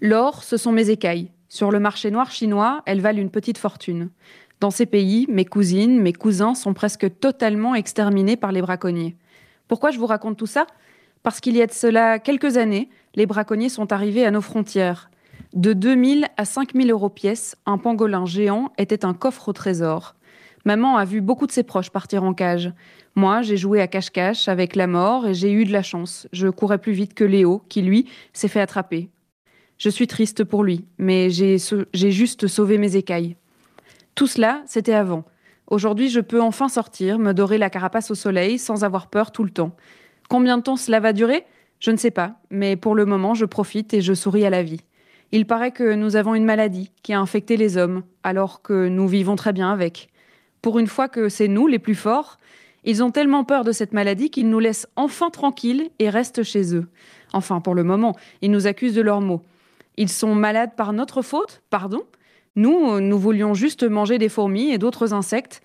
[0.00, 1.30] L'or, ce sont mes écailles.
[1.48, 4.10] Sur le marché noir chinois, elles valent une petite fortune.
[4.60, 9.16] Dans ces pays, mes cousines, mes cousins sont presque totalement exterminés par les braconniers.
[9.66, 10.66] Pourquoi je vous raconte tout ça?
[11.22, 15.10] Parce qu'il y a de cela quelques années, les braconniers sont arrivés à nos frontières.
[15.54, 20.16] De 2000 à 5000 euros pièce, un pangolin géant était un coffre au trésor.
[20.66, 22.72] Maman a vu beaucoup de ses proches partir en cage.
[23.14, 26.28] Moi, j'ai joué à cache-cache avec la mort et j'ai eu de la chance.
[26.32, 29.08] Je courais plus vite que Léo, qui lui s'est fait attraper.
[29.78, 31.58] Je suis triste pour lui, mais j'ai
[32.10, 33.36] juste sauvé mes écailles.
[34.16, 35.24] Tout cela, c'était avant.
[35.68, 39.44] Aujourd'hui, je peux enfin sortir, me dorer la carapace au soleil sans avoir peur tout
[39.44, 39.76] le temps.
[40.28, 41.44] Combien de temps cela va durer?
[41.78, 44.64] Je ne sais pas, mais pour le moment, je profite et je souris à la
[44.64, 44.80] vie.
[45.30, 49.06] Il paraît que nous avons une maladie qui a infecté les hommes, alors que nous
[49.06, 50.08] vivons très bien avec.
[50.60, 52.38] Pour une fois que c'est nous les plus forts,
[52.82, 56.74] ils ont tellement peur de cette maladie qu'ils nous laissent enfin tranquilles et restent chez
[56.74, 56.88] eux.
[57.32, 59.42] Enfin, pour le moment, ils nous accusent de leurs maux.
[59.98, 62.04] Ils sont malades par notre faute Pardon
[62.54, 65.60] Nous, euh, nous voulions juste manger des fourmis et d'autres insectes.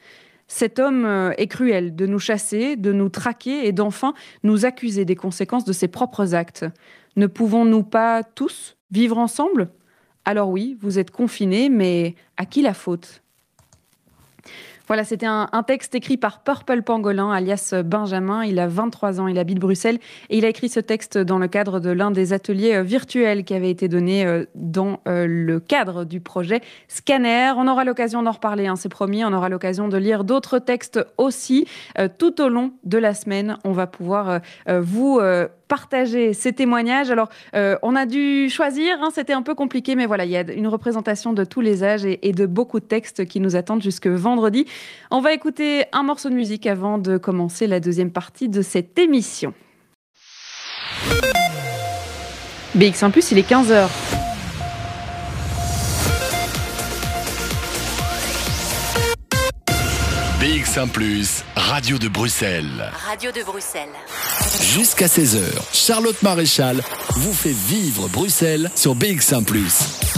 [0.48, 5.06] Cet homme euh, est cruel de nous chasser, de nous traquer et d'enfin nous accuser
[5.06, 6.66] des conséquences de ses propres actes.
[7.16, 9.70] Ne pouvons-nous pas tous vivre ensemble?
[10.26, 13.23] Alors oui, vous êtes confinés, mais à qui la faute?
[14.88, 18.44] Voilà, c'était un, texte écrit par Purple Pangolin, alias Benjamin.
[18.44, 19.98] Il a 23 ans, il habite Bruxelles
[20.30, 23.46] et il a écrit ce texte dans le cadre de l'un des ateliers euh, virtuels
[23.46, 27.54] qui avait été donné euh, dans euh, le cadre du projet Scanner.
[27.56, 29.24] On aura l'occasion d'en reparler, hein, c'est promis.
[29.24, 31.66] On aura l'occasion de lire d'autres textes aussi
[32.18, 33.58] tout au long de la semaine.
[33.64, 35.20] On va pouvoir vous
[35.68, 37.10] partager ces témoignages.
[37.10, 40.52] Alors, on a dû choisir, hein, c'était un peu compliqué, mais voilà, il y a
[40.52, 43.82] une représentation de tous les âges et, et de beaucoup de textes qui nous attendent
[43.82, 44.66] jusque vendredi.
[45.12, 48.98] On va écouter un morceau de musique avant de commencer la deuxième partie de cette
[48.98, 49.54] émission.
[52.76, 53.88] BX1⁇ il est 15h.
[60.42, 60.92] BX1⁇
[61.56, 62.92] Radio de Bruxelles.
[63.08, 63.90] Radio de Bruxelles.
[64.60, 65.40] Jusqu'à 16h,
[65.72, 66.82] Charlotte Maréchal
[67.12, 69.44] vous fait vivre Bruxelles sur BX1⁇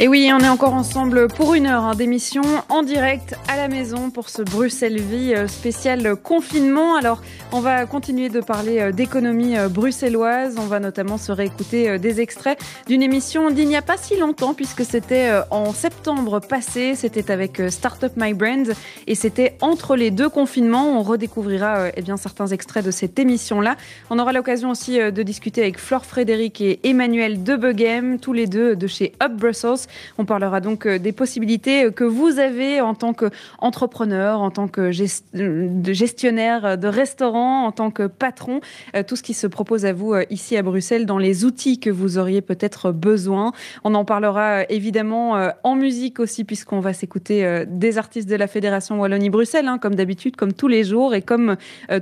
[0.00, 3.66] Et oui, on est encore ensemble pour une heure hein, d'émission en direct à la
[3.66, 6.94] maison pour ce Bruxelles Vie euh, spécial confinement.
[6.94, 10.54] Alors, on va continuer de parler euh, d'économie euh, bruxelloise.
[10.56, 14.54] On va notamment se réécouter des extraits d'une émission d'il n'y a pas si longtemps
[14.54, 16.94] puisque c'était en septembre passé.
[16.94, 18.72] C'était avec Startup My Brand
[19.08, 20.96] et c'était entre les deux confinements.
[20.96, 23.76] On redécouvrira eh bien certains extraits de cette émission-là.
[24.10, 28.76] On aura l'occasion aussi de discuter avec Flore Frédéric et Emmanuel Debeghem, tous les deux
[28.76, 29.87] de chez Up Brussels.
[30.18, 34.68] On parlera donc euh, des possibilités euh, que vous avez en tant qu'entrepreneur, en tant
[34.68, 38.60] que gestionnaire de restaurant, en tant que patron,
[38.96, 41.90] euh, tout ce qui se propose à vous ici à Bruxelles dans les outils que
[41.90, 43.52] vous auriez peut-être besoin.
[43.84, 49.00] On en parlera évidemment en musique aussi puisqu'on va s'écouter des artistes de la Fédération
[49.00, 51.56] Wallonie-Bruxelles, hein, comme d'habitude, comme tous les jours et comme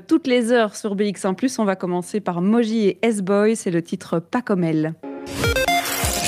[0.07, 1.57] toutes les heures sur BX1+.
[1.59, 4.95] On va commencer par Moji et S-Boy, c'est le titre Pas comme elle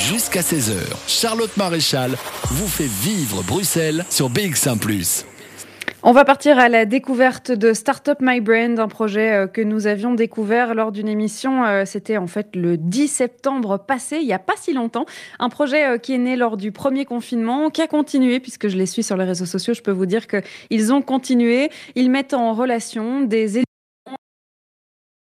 [0.09, 0.73] jusqu'à 16h.
[1.07, 2.13] Charlotte Maréchal
[2.51, 4.79] vous fait vivre Bruxelles sur BX1⁇
[6.05, 9.89] on va partir à la découverte de Startup My Brand, un projet euh, que nous
[9.89, 11.65] avions découvert lors d'une émission.
[11.65, 15.07] Euh, c'était en fait le 10 septembre passé, il n'y a pas si longtemps.
[15.41, 18.77] Un projet euh, qui est né lors du premier confinement, qui a continué, puisque je
[18.77, 21.69] les suis sur les réseaux sociaux, je peux vous dire qu'ils ont continué.
[21.97, 23.59] Ils mettent en relation des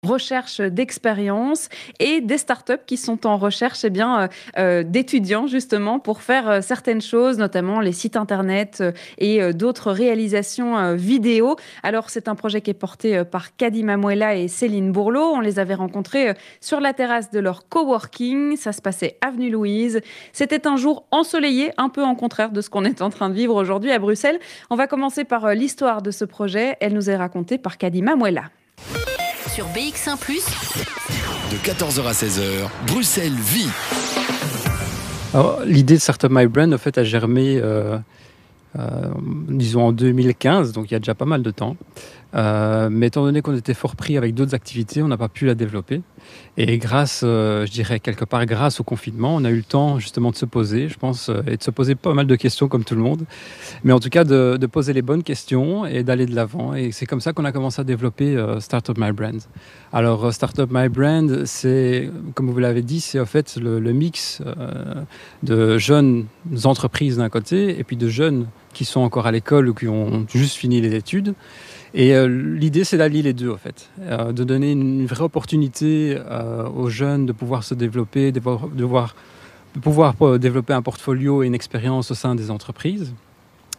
[0.10, 1.69] recherche d'expérience
[2.00, 6.50] et des startups qui sont en recherche eh bien, euh, euh, d'étudiants justement pour faire
[6.50, 8.84] euh, certaines choses, notamment les sites internet
[9.17, 11.56] et d'autres réalisations vidéo.
[11.84, 15.34] Alors c'est un projet qui est porté par Kadima Muela et Céline Bourlot.
[15.36, 18.56] On les avait rencontrés sur la terrasse de leur coworking.
[18.58, 20.02] Ça se passait avenue Louise.
[20.34, 23.36] C'était un jour ensoleillé, un peu en contraire de ce qu'on est en train de
[23.36, 24.39] vivre aujourd'hui à Bruxelles.
[24.69, 26.78] On va commencer par l'histoire de ce projet.
[26.80, 28.50] Elle nous est racontée par Kadima Muela
[29.53, 30.17] sur BX1⁇
[31.51, 33.69] De 14h à 16h, Bruxelles vit.
[35.65, 37.97] L'idée de Startup My Brand, en fait, a germé, euh,
[38.77, 38.81] euh,
[39.47, 41.77] disons, en 2015, donc il y a déjà pas mal de temps.
[42.36, 45.46] Euh, mais étant donné qu'on était fort pris avec d'autres activités, on n'a pas pu
[45.46, 46.02] la développer.
[46.58, 49.98] Et grâce, euh, je dirais quelque part, grâce au confinement, on a eu le temps
[49.98, 52.68] justement de se poser, je pense, euh, et de se poser pas mal de questions
[52.68, 53.26] comme tout le monde.
[53.84, 56.76] Mais en tout cas, de, poser les bonnes questions et d'aller de l'avant.
[56.76, 59.42] Et c'est comme ça qu'on a commencé à développer Startup My Brand.
[59.92, 64.44] Alors, Startup My Brand, c'est, comme vous l'avez dit, c'est en fait le mix
[65.42, 66.28] de jeunes
[66.65, 70.28] entreprises d'un côté et puis de jeunes qui sont encore à l'école ou qui ont
[70.30, 71.34] juste fini les études.
[71.93, 76.17] Et euh, l'idée, c'est d'allier les deux, en fait, euh, de donner une, vraie opportunité
[76.17, 79.15] euh, aux jeunes de pouvoir se développer, de, voir,
[79.82, 83.13] pouvoir développer un portfolio et une expérience au sein des entreprises,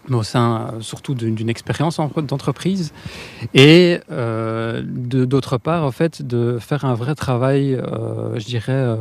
[0.09, 2.92] mais au sein surtout d'une expérience d'entreprise,
[3.55, 7.81] et d'autre part, en fait, de faire un vrai travail,
[8.35, 8.96] je dirais,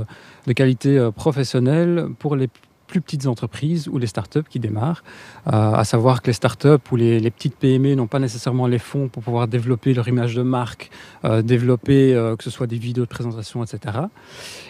[0.46, 2.50] de qualité professionnelle pour les
[2.90, 5.04] plus petites entreprises ou les startups qui démarrent.
[5.52, 8.78] Euh, à savoir que les startups ou les, les petites PME n'ont pas nécessairement les
[8.78, 10.92] fonds pour pouvoir développer leur image de marque,
[11.26, 13.98] euh, développer euh, que ce soit des vidéos de présentation, etc.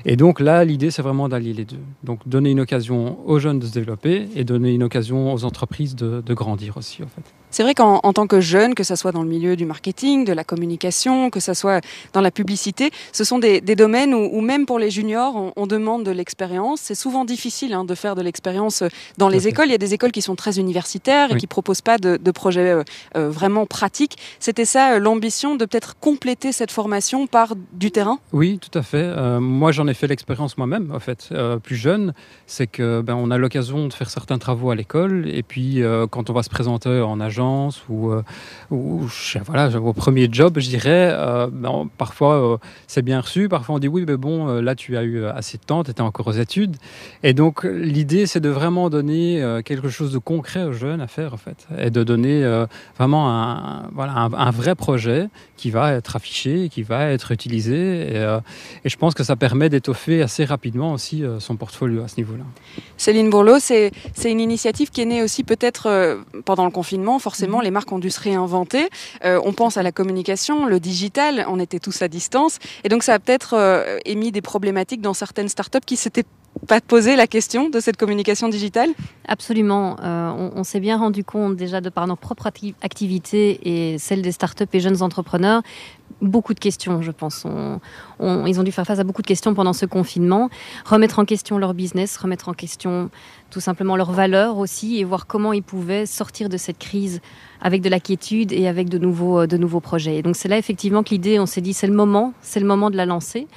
[0.06, 1.80] Et donc là, l'idée, c'est vraiment d'allier les deux.
[2.04, 5.96] Donc donner une occasion aux jeunes de se développer et donner une occasion aux entreprises
[5.96, 7.24] de, de grandir aussi, en fait.
[7.52, 10.34] C'est vrai qu'en tant que jeune, que ce soit dans le milieu du marketing, de
[10.34, 14.42] la communication, que ce soit dans la publicité, ce sont des, des domaines où, où,
[14.42, 16.80] même pour les juniors, on, on demande de l'expérience.
[16.80, 18.84] C'est souvent difficile hein, de faire de l'expérience
[19.18, 19.70] dans les écoles.
[19.70, 22.32] Il y a des écoles qui sont très universitaires et qui proposent pas de, de
[22.32, 22.84] projets euh,
[23.16, 24.18] euh, vraiment pratiques.
[24.40, 28.20] C'était ça euh, l'ambition de peut-être compléter cette formation par du terrain?
[28.34, 29.04] Oui, tout à fait.
[29.04, 32.14] Euh, moi, j'en ai fait l'expérience moi-même, en fait, plus jeune.
[32.48, 36.30] C'est que ben, on a l'occasion de faire certains travaux à l'école et puis quand
[36.30, 38.12] on va se présenter en agence ou,
[38.72, 39.02] ou
[39.46, 41.16] voilà, au premier job, je dirais,
[41.52, 45.26] ben, parfois c'est bien reçu, parfois on dit oui, mais bon, là tu as eu
[45.26, 46.78] assez de temps, tu étais encore aux études.
[47.24, 51.34] Et donc l'idée c'est de vraiment donner quelque chose de concret aux jeunes à faire
[51.34, 52.44] en fait, et de donner
[52.98, 58.16] vraiment un, voilà, un, vrai projet qui va être affiché, qui va être utilisé.
[58.16, 58.38] Et,
[58.86, 62.44] et je pense que ça permet d'étoffer assez rapidement aussi son portfolio à ce niveau-là.
[62.98, 63.92] Céline Bourlot, c'est
[64.26, 68.10] une initiative qui est née aussi peut-être pendant le confinement, forcément, les marques ont dû
[68.10, 68.90] se réinventer.
[69.24, 72.60] Euh, on pense à la communication, le digital, on était tous à distance.
[72.84, 76.26] Et donc, ça a peut-être euh, émis des problématiques dans certaines startups qui s'étaient
[76.68, 78.90] pas posé la question de cette communication digitale?
[79.28, 79.98] Absolument.
[80.04, 82.48] Euh, on, s'est bien rendu compte déjà de par nos propres
[82.82, 85.62] activités et celles des startups et jeunes entrepreneurs
[86.22, 87.46] beaucoup de questions, je pense.
[88.20, 90.50] Ils ont dû faire face à beaucoup de questions pendant ce confinement,
[90.86, 93.10] remettre en question leur business, remettre en question
[93.50, 97.22] tout simplement leurs valeurs aussi et voir comment ils pouvaient sortir de cette crise
[97.62, 100.18] avec de la quiétude et avec de nouveaux, de nouveaux projets.
[100.18, 102.66] Et donc c'est là effectivement que l'idée, on s'est dit c'est le moment, c'est le
[102.68, 103.48] moment de la lancer.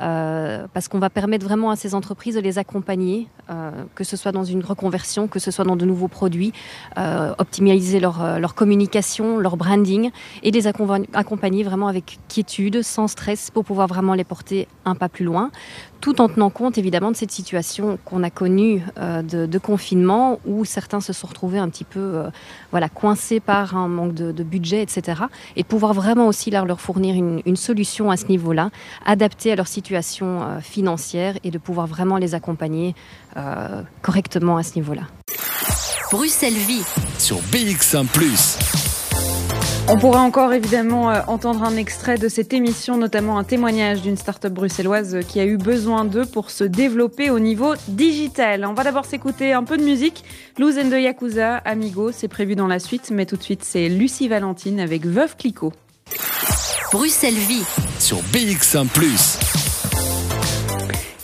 [0.00, 4.16] Euh, parce qu'on va permettre vraiment à ces entreprises de les accompagner, euh, que ce
[4.16, 6.52] soit dans une reconversion, que ce soit dans de nouveaux produits,
[6.98, 10.10] euh, optimiser leur, euh, leur, communication, leur branding,
[10.42, 15.08] et les accompagner vraiment avec quiétude, sans stress, pour pouvoir vraiment les porter un pas
[15.08, 15.50] plus loin
[16.00, 18.82] tout en tenant compte évidemment de cette situation qu'on a connue
[19.34, 22.30] euh, de, confinement où certains se sont retrouvés un petit peu euh,
[22.70, 25.22] voilà, coincés par un manque de, budget, etc.
[25.56, 28.70] Et pouvoir vraiment aussi leur, leur fournir une, solution à ce niveau-là,
[29.06, 32.94] adaptée à leur situation euh, financière et de pouvoir vraiment les accompagner
[34.02, 35.02] correctement à ce niveau-là.
[36.10, 36.84] Bruxelles Vie
[37.18, 38.04] sur BX1⁇
[39.88, 44.16] on pourrait encore évidemment euh, entendre un extrait de cette émission, notamment un témoignage d'une
[44.16, 48.64] start-up bruxelloise qui a eu besoin d'eux pour se développer au niveau digital.
[48.64, 50.24] On va d'abord s'écouter un peu de musique.
[50.58, 54.28] Luz de Yakuza, Amigo, c'est prévu dans la suite, mais tout de suite c'est Lucie
[54.28, 55.72] Valentine avec Veuve Clicquot.
[56.92, 57.64] Bruxelles Vie
[57.98, 58.86] sur BX1⁇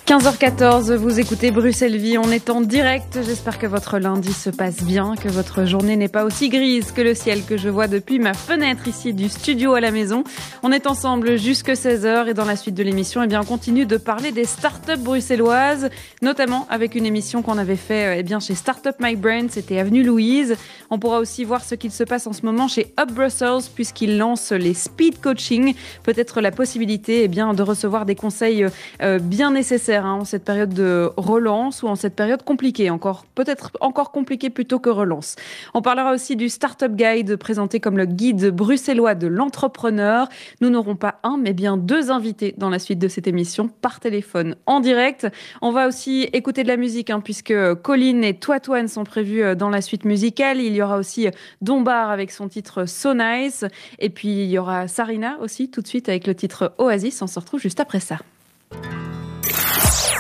[0.09, 3.19] 15h14, vous écoutez Bruxelles Vie, on est en direct.
[3.27, 7.03] J'espère que votre lundi se passe bien, que votre journée n'est pas aussi grise que
[7.03, 10.25] le ciel que je vois depuis ma fenêtre ici du studio à la maison.
[10.63, 13.85] On est ensemble jusque 16h et dans la suite de l'émission, eh bien, on continue
[13.85, 15.91] de parler des startups bruxelloises,
[16.23, 20.05] notamment avec une émission qu'on avait fait eh bien, chez Startup My Brain, c'était Avenue
[20.05, 20.57] Louise.
[20.89, 24.17] On pourra aussi voir ce qu'il se passe en ce moment chez Up Brussels puisqu'ils
[24.17, 25.75] lancent les speed coaching.
[26.03, 28.65] Peut-être la possibilité eh bien, de recevoir des conseils
[29.03, 33.25] euh, bien nécessaires Hein, en cette période de relance ou en cette période compliquée, encore
[33.35, 35.37] peut-être encore compliquée plutôt que relance.
[35.75, 40.29] On parlera aussi du Startup Guide présenté comme le guide bruxellois de l'entrepreneur.
[40.61, 44.01] Nous n'aurons pas un, mais bien deux invités dans la suite de cette émission par
[44.01, 45.27] téléphone en direct.
[45.63, 49.55] On va aussi écouter de la musique hein, puisque Colline et Toitouane sont prévus euh,
[49.55, 50.61] dans la suite musicale.
[50.61, 51.29] Il y aura aussi
[51.61, 53.65] Dombar avec son titre So Nice.
[53.99, 57.21] Et puis il y aura Sarina aussi tout de suite avec le titre Oasis.
[57.23, 58.19] On se retrouve juste après ça.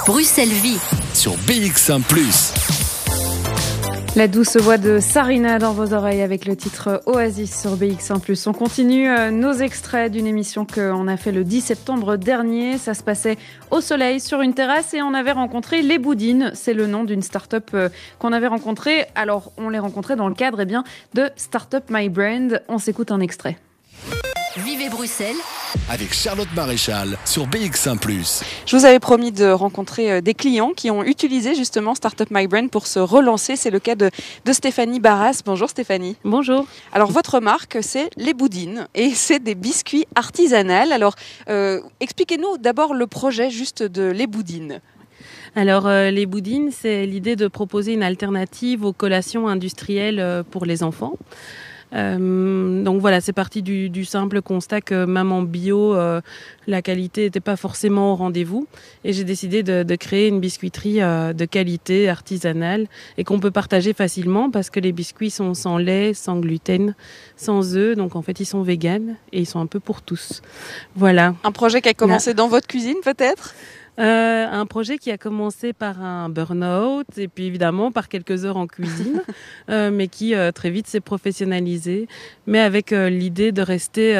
[0.08, 0.78] Bruxelles Vie
[1.12, 2.00] sur BX1⁇
[4.16, 8.52] la douce voix de Sarina dans vos oreilles avec le titre Oasis sur BX1 On
[8.54, 12.78] continue euh, nos extraits d'une émission qu'on a fait le 10 septembre dernier.
[12.78, 13.36] Ça se passait
[13.70, 16.52] au soleil sur une terrasse et on avait rencontré les Boudines.
[16.54, 19.04] C'est le nom d'une start-up euh, qu'on avait rencontrée.
[19.14, 22.62] Alors, on les rencontrait dans le cadre eh bien, de Startup My Brand.
[22.68, 23.58] On s'écoute un extrait.
[24.56, 25.36] Vivez Bruxelles
[25.88, 27.98] avec Charlotte Maréchal sur BX1⁇
[28.66, 32.46] Je vous avais promis de rencontrer euh, des clients qui ont utilisé justement Startup My
[32.46, 33.56] Brand pour se relancer.
[33.56, 34.10] C'est le cas de,
[34.50, 35.42] Stéphanie Barras.
[35.44, 36.16] Bonjour Stéphanie.
[36.24, 36.66] Bonjour.
[36.92, 40.92] Alors votre marque, c'est Les Boudines et c'est des biscuits artisanaux.
[40.92, 41.14] Alors
[41.48, 44.80] euh, expliquez-nous d'abord le projet juste de Les Boudines.
[45.56, 50.82] Alors, euh, les boudines, c'est l'idée de proposer une alternative aux collations industrielles pour les
[50.82, 51.14] enfants.
[51.94, 56.20] Euh, donc voilà, c'est parti du, simple constat que maman bio, euh,
[56.66, 58.66] la qualité n'était pas forcément au rendez-vous.
[59.04, 62.86] Et j'ai décidé de, créer une biscuiterie euh, de qualité artisanale
[63.16, 66.94] et qu'on peut partager facilement parce que les biscuits sont sans lait, sans gluten,
[67.36, 67.96] sans œufs.
[67.96, 70.42] Donc en fait, ils sont véganes et ils sont un peu pour tous.
[70.94, 71.34] Voilà.
[71.44, 73.54] Un projet qui a commencé dans votre cuisine peut-être?
[73.98, 78.56] Euh, un projet qui a commencé par un burn-out et puis évidemment par quelques heures
[78.56, 79.22] en cuisine,
[79.70, 82.06] euh, mais qui euh, très vite s'est professionnalisé,
[82.46, 84.14] mais avec l'idée de rester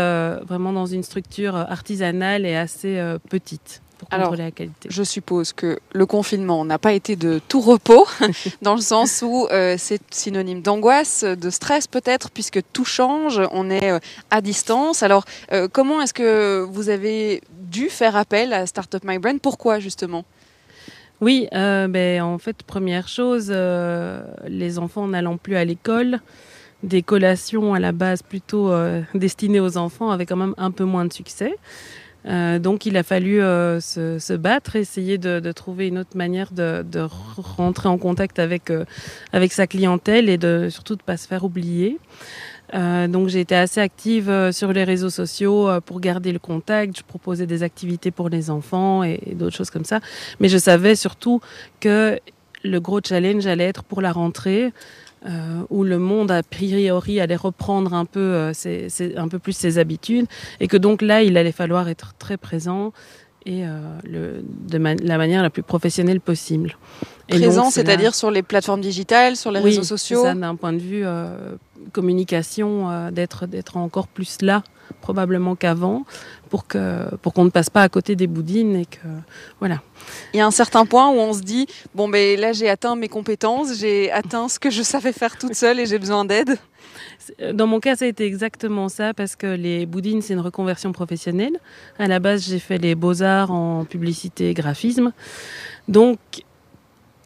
[0.47, 3.83] vraiment dans une structure artisanale et assez petite.
[3.99, 4.89] Pour Alors, la qualité.
[4.89, 8.07] je suppose que le confinement n'a pas été de tout repos,
[8.63, 13.99] dans le sens où c'est synonyme d'angoisse, de stress peut-être, puisque tout change, on est
[14.31, 15.03] à distance.
[15.03, 15.25] Alors,
[15.73, 19.19] comment est-ce que vous avez dû faire appel à Startup My.
[19.41, 20.25] Pourquoi justement?
[21.21, 26.21] Oui, euh, ben, en fait, première chose, euh, les enfants n'allant plus à l'école,
[26.85, 30.85] des collations à la base plutôt euh, destinées aux enfants avaient quand même un peu
[30.85, 31.55] moins de succès.
[32.25, 33.39] donc il a fallu
[33.81, 37.05] se, battre, essayer de, trouver une autre manière de, de
[37.57, 38.71] rentrer en contact avec,
[39.33, 41.99] avec sa clientèle et de surtout de ne pas se faire oublier.
[42.75, 46.39] Euh, donc j'ai été assez active euh, sur les réseaux sociaux euh, pour garder le
[46.39, 46.99] contact.
[46.99, 50.01] Je proposais des activités pour les enfants et, d'autres choses comme ça.
[50.41, 51.41] Mais je savais surtout
[51.81, 52.19] que
[52.65, 54.73] le gros challenge allait être pour la rentrée.
[55.69, 58.53] où le monde a priori allait reprendre un peu,
[59.17, 60.27] un peu plus ses habitudes
[60.61, 62.93] et que donc là il allait falloir être très présent
[63.49, 63.65] et
[64.05, 66.77] le, de la manière la plus professionnelle possible.
[67.29, 70.25] Présent, c'est-à-dire sur les plateformes digitales, sur les réseaux sociaux.
[70.25, 71.05] Oui, d'un point de vue
[71.93, 74.63] communication, euh, d'être d'être encore plus là
[75.03, 76.05] probablement qu'avant
[76.49, 79.07] pour que pour qu'on ne passe pas à côté des boudines et que
[79.59, 79.83] voilà.
[80.33, 82.97] Il y a un certain point où on se dit bon ben là j'ai atteint
[82.97, 86.57] mes compétences, j'ai atteint ce que je savais faire toute seule et j'ai besoin d'aide.
[87.53, 90.93] Dans mon cas, ça a été exactement ça parce que les boudines, c'est une reconversion
[90.93, 91.59] professionnelle.
[91.99, 95.13] À la base, j'ai fait les beaux-arts en publicité et graphisme.
[95.89, 96.19] Donc,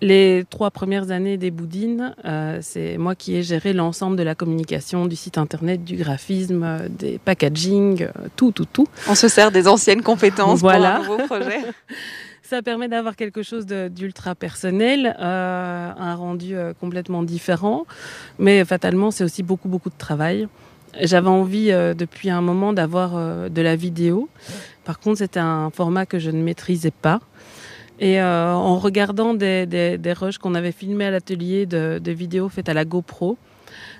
[0.04, 4.34] Les trois premières années des Boudines, euh, c'est moi qui ai géré l'ensemble de la
[4.34, 8.88] communication, du site internet, du graphisme, euh, des packaging, euh, tout, tout, tout.
[9.08, 11.02] On se sert des anciennes compétences Voilà.
[11.04, 11.60] pour un nouveau projet.
[12.52, 17.86] Ça permet d'avoir quelque chose d'ultra personnel, euh, un rendu euh, complètement différent,
[18.38, 20.48] mais fatalement c'est aussi beaucoup beaucoup de travail.
[21.00, 23.12] J'avais envie euh, depuis un moment d'avoir
[23.48, 24.28] de la vidéo.
[24.84, 27.20] Par contre, c'était un format que je ne maîtrisais pas.
[28.00, 32.50] Et en regardant des, des, des rushs qu'on avait filmés à l'atelier de, de vidéos
[32.50, 33.38] faites à la GoPro,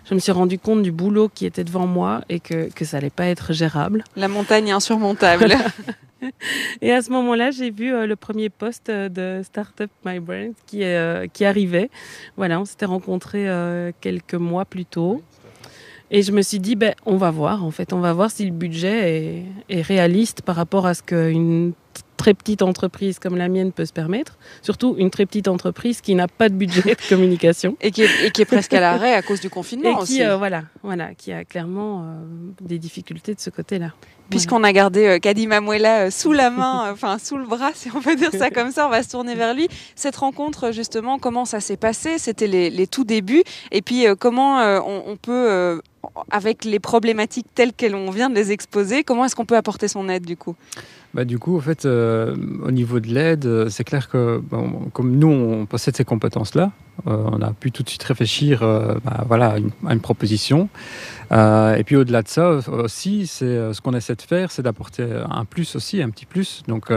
[0.04, 2.98] je me suis rendu compte du boulot qui était devant moi et que, que ça
[2.98, 4.04] allait pas être gérable.
[4.14, 5.54] La montagne insurmontable.
[6.80, 10.52] Et à ce moment-là, j'ai vu euh, le premier post euh, de Startup My Brand
[10.66, 11.90] qui, est, euh, qui arrivait.
[12.36, 15.22] Voilà, on s'était rencontrés euh, quelques mois plus tôt.
[16.10, 18.44] Et je me suis dit, ben, on va voir, en fait, on va voir si
[18.44, 21.72] le budget est, est réaliste par rapport à ce qu'une
[22.22, 24.38] très petite entreprise comme la mienne peut se permettre.
[24.62, 27.76] Surtout une très petite entreprise qui n'a pas de budget de communication.
[27.80, 30.02] Et qui est, et qui est presque à l'arrêt à cause du confinement Et qui,
[30.02, 30.22] aussi.
[30.22, 32.04] euh, voilà, voilà, qui a clairement euh,
[32.60, 33.90] des difficultés de ce côté-là.
[34.30, 38.00] Puisqu'on a gardé euh, Mouela euh, sous la main, enfin sous le bras, si on
[38.00, 39.66] peut dire ça comme ça, on va se tourner vers lui.
[39.96, 42.18] Cette rencontre, justement, comment ça s'est passé?
[42.18, 43.42] C'était les, les tout débuts.
[43.72, 45.82] Et puis, comment on, on peut,
[46.30, 50.08] avec les problématiques telles qu'on vient de les exposer, comment est-ce qu'on peut apporter son
[50.08, 50.54] aide, du coup?
[51.14, 54.40] Bah, du coup, euh, au niveau de l'aide, euh, c'est clair que
[54.94, 56.72] comme nous, on possède ces compétences-là,
[57.06, 59.56] euh, on a pu tout de suite réfléchir bah, voilà,
[59.86, 60.68] à, une, proposition.
[61.30, 65.46] Et puis au-delà de ça aussi, c'est ce qu'on essaie de faire, c'est d'apporter un
[65.46, 66.62] plus aussi, un petit plus.
[66.68, 66.92] Donc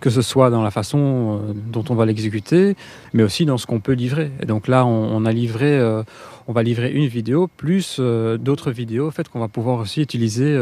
[0.00, 1.40] que ce soit dans la façon
[1.72, 2.76] dont on va l'exécuter,
[3.14, 4.30] mais aussi dans ce qu'on peut livrer.
[4.40, 9.40] Et donc là, on, on va livrer une vidéo plus d'autres vidéos, en fait, qu'on
[9.40, 10.56] va pouvoir aussi utiliser,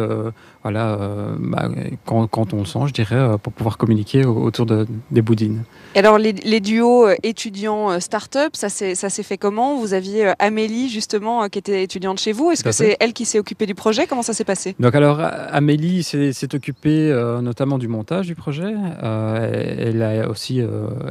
[0.68, 1.70] voilà, euh, bah,
[2.04, 5.22] quand, quand on le sent, je dirais, euh, pour pouvoir communiquer au- autour de, des
[5.22, 5.62] boudines.
[5.94, 9.78] Et alors, les, les duos euh, étudiants-start-up, ça s'est ça s'est fait comment?
[9.80, 12.50] Vous aviez Amélie, justement, qui était étudiante chez vous.
[12.50, 14.06] Est-ce que c'est elle qui s'est occupée du projet?
[14.06, 14.74] Comment ça s'est passé?
[14.78, 18.74] Donc alors, Amélie s'est occupée euh, notamment du montage du projet.
[19.02, 20.60] Euh, elle a aussi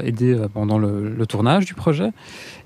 [0.04, 2.12] aidé pendant le, le tournage du projet.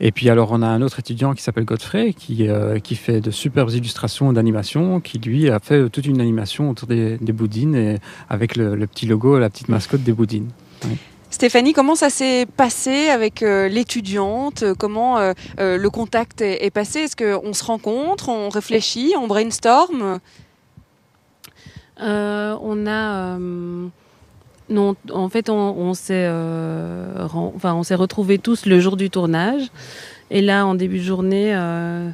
[0.02, 2.48] Et puis alors, on a un autre étudiant qui s'appelle Godfrey, qui,
[2.84, 7.18] qui fait de superbes illustrations d'animation, qui lui a fait toute une animation autour des,
[7.18, 7.98] des boudines, et
[8.30, 10.50] avec le, le petit logo, la petite mascotte des boudines.
[11.30, 14.66] Stéphanie, comment ça s'est passé avec euh, l'étudiante?
[14.78, 17.00] Comment euh, euh, le contact est, est passé?
[17.00, 20.20] Est-ce qu'on se rencontre, on réfléchit, on brainstorm?
[22.02, 23.38] Euh, on a.
[23.38, 23.88] euh,
[24.70, 28.98] non, en fait, on, on s'est euh, ren- enfin, on s'est retrouvés tous le jour
[28.98, 29.70] du tournage.
[30.32, 32.10] Et là, en début de journée, euh,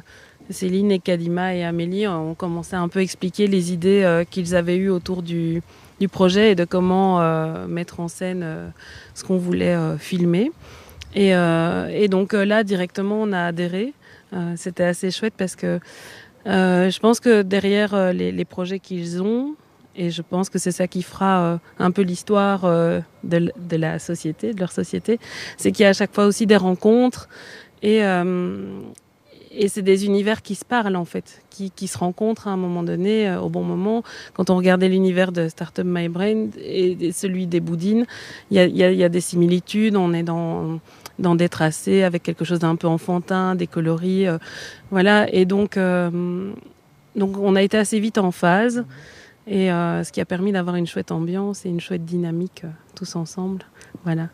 [0.50, 4.54] Céline et Kadima et Amélie ont commencé à un peu expliquer les idées euh, qu'ils
[4.54, 5.62] avaient eues autour du,
[6.00, 8.68] du projet et de comment euh, mettre en scène euh,
[9.14, 10.50] ce qu'on voulait filmer.
[11.14, 13.94] Et, et donc là, directement, on a adhéré.
[14.56, 15.80] C'était assez chouette parce que
[16.44, 19.54] je pense que derrière les, projets qu'ils ont,
[19.96, 22.66] et je pense que c'est ça qui fera un peu l'histoire
[23.24, 25.18] de, de la société, de leur société,
[25.56, 27.30] c'est qu'il y a à chaque fois aussi des rencontres
[27.82, 28.02] et,
[29.58, 32.56] et c'est des univers qui se parlent en fait, qui, qui se rencontrent à un
[32.56, 34.02] moment donné, euh, au bon moment.
[34.34, 38.06] Quand on regardait l'univers de Startup My Brain et, et celui des Boudines,
[38.50, 40.78] il y a, il y a- y a des similitudes, on est dans
[41.18, 44.38] dans des tracés avec quelque chose d'un peu enfantin, des coloris, euh,
[44.92, 45.26] voilà.
[45.34, 46.52] Et donc, euh,
[47.16, 48.84] donc on a été assez vite en phase,
[49.48, 52.68] et euh, ce qui a permis d'avoir une chouette ambiance et une chouette dynamique euh,
[52.94, 53.64] tous ensemble,
[54.04, 54.28] voilà.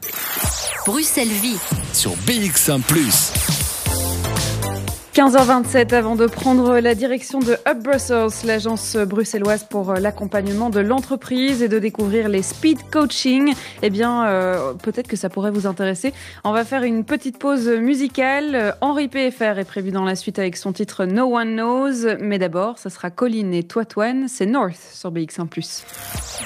[0.86, 1.56] Bruxelles Vie.
[1.94, 2.80] Sur BX1⁇
[5.14, 10.80] 15h27 avant de prendre la direction de Up Brussels, l'agence bruxelloise pour euh, l'accompagnement de
[10.80, 13.54] l'entreprise et de découvrir les speed coaching.
[13.82, 16.12] Eh bien, euh, peut-être que ça pourrait vous intéresser.
[16.42, 18.56] On va faire une petite pause musicale.
[18.56, 22.16] Euh, Henri PFR est prévu dans la suite avec son titre No One Knows.
[22.18, 24.26] Mais d'abord, ça sera Colline et Toitouane.
[24.26, 25.48] C'est North sur BX1⁇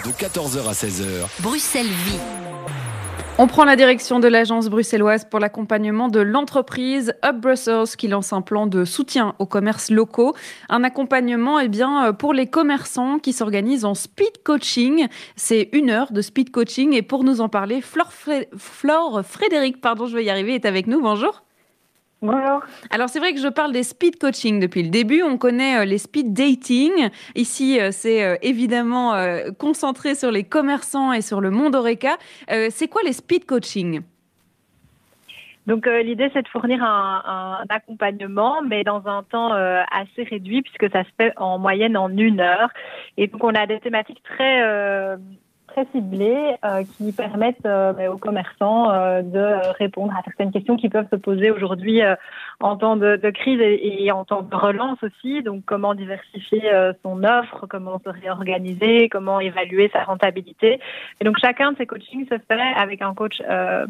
[0.05, 1.41] de 14h à 16h.
[1.41, 2.19] Bruxelles Vie.
[3.41, 8.32] On prend la direction de l'agence bruxelloise pour l'accompagnement de l'entreprise Up Brussels qui lance
[8.32, 10.34] un plan de soutien aux commerces locaux.
[10.68, 15.07] Un accompagnement eh bien, pour les commerçants qui s'organisent en speed coaching.
[15.36, 20.16] C'est une heure de speed coaching et pour nous en parler, Flore Frédéric, pardon, je
[20.16, 21.01] vais y arriver, est avec nous.
[21.01, 21.45] Bonjour.
[22.21, 22.62] Bonjour.
[22.91, 25.23] Alors c'est vrai que je parle des speed coaching depuis le début.
[25.23, 27.11] On connaît euh, les speed dating.
[27.37, 29.14] Ici, euh, c'est euh, évidemment
[29.59, 32.16] concentré sur les commerçants et sur le monde Oreca.
[32.71, 34.03] C'est quoi les speed coaching?
[35.66, 40.23] Donc euh, l'idée c'est de fournir un, un accompagnement, mais dans un temps euh, assez
[40.23, 42.71] réduit puisque ça se fait en moyenne en une heure.
[43.19, 45.19] Et donc on a des thématiques très euh,
[45.69, 50.77] très ciblés euh, qui permettent euh, ben, aux commerçants euh, de répondre à certaines questions
[50.77, 52.16] qui peuvent se poser aujourd'hui euh,
[52.61, 55.43] en temps de, de crise et, en temps de relance aussi.
[55.43, 60.81] Donc, comment diversifier euh, son offre, comment se réorganiser, comment évaluer sa rentabilité.
[61.21, 63.87] Et donc, chacun de ces coachings se fait avec un coach euh,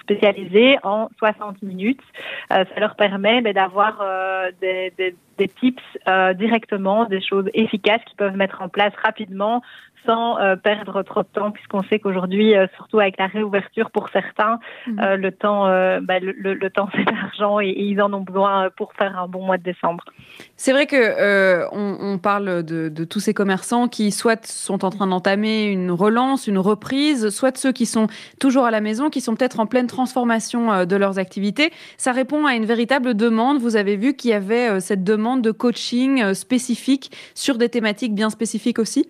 [0.00, 2.00] spécialisé en 60 minutes.
[2.48, 4.02] Ça leur permet ben, d'avoir
[4.60, 5.82] des, des, des tips
[6.36, 9.62] directement, des choses efficaces qu'ils peuvent mettre en place rapidement
[10.06, 14.08] sans euh, perdre trop de temps, puisqu'on sait qu'aujourd'hui, euh, surtout avec la réouverture pour
[14.10, 14.58] certains,
[15.00, 15.64] euh, le temps,
[16.02, 18.92] bah, le, le- le temps c'est de l'argent et, et ils en ont besoin pour
[18.94, 20.04] faire un bon mois de décembre.
[20.56, 24.90] C'est vrai que on, on parle de, de tous ces commerçants qui soit sont en
[24.90, 28.06] train d'entamer une relance, une reprise, soit ceux qui sont
[28.40, 31.72] toujours à la maison, qui sont peut-être en pleine transformation de leurs activités.
[31.96, 33.58] Ça répond à une véritable demande.
[33.58, 38.30] Vous avez vu qu'il y avait cette demande de coaching spécifique sur des thématiques bien
[38.30, 39.06] spécifiques aussi?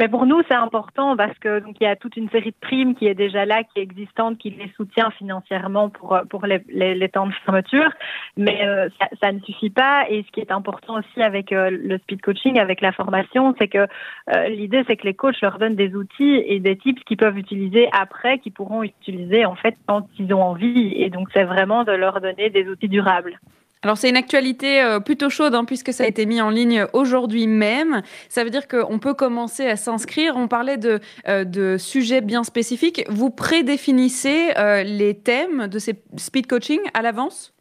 [0.00, 2.56] Mais pour nous, c'est important parce que donc il y a toute une série de
[2.60, 6.46] primes qui est déjà là, qui est existante, qui les soutient financièrement pour euh, pour
[6.46, 7.90] les, les, temps de fermeture.
[8.36, 10.06] Mais euh, ça, ça ne suffit pas.
[10.08, 13.68] Et ce qui est important aussi avec euh, le speed coaching, avec la formation, c'est
[13.68, 13.86] que
[14.34, 17.38] euh, l'idée c'est que les coachs leur donnent des outils et des tips qu'ils peuvent
[17.38, 20.92] utiliser après, qu'ils pourront utiliser en fait quand ils ont envie.
[20.96, 23.38] Et donc c'est vraiment de leur donner des outils durables.
[23.82, 26.86] Alors c'est une actualité euh, plutôt chaude hein, puisque ça a été mis en ligne
[26.92, 28.02] aujourd'hui même.
[28.28, 30.36] Ça veut dire qu'on peut commencer à s'inscrire.
[30.36, 33.04] On parlait de, euh, sujets bien spécifiques.
[33.08, 37.54] Vous prédéfinissez euh, les thèmes de ces speed coaching à l'avance?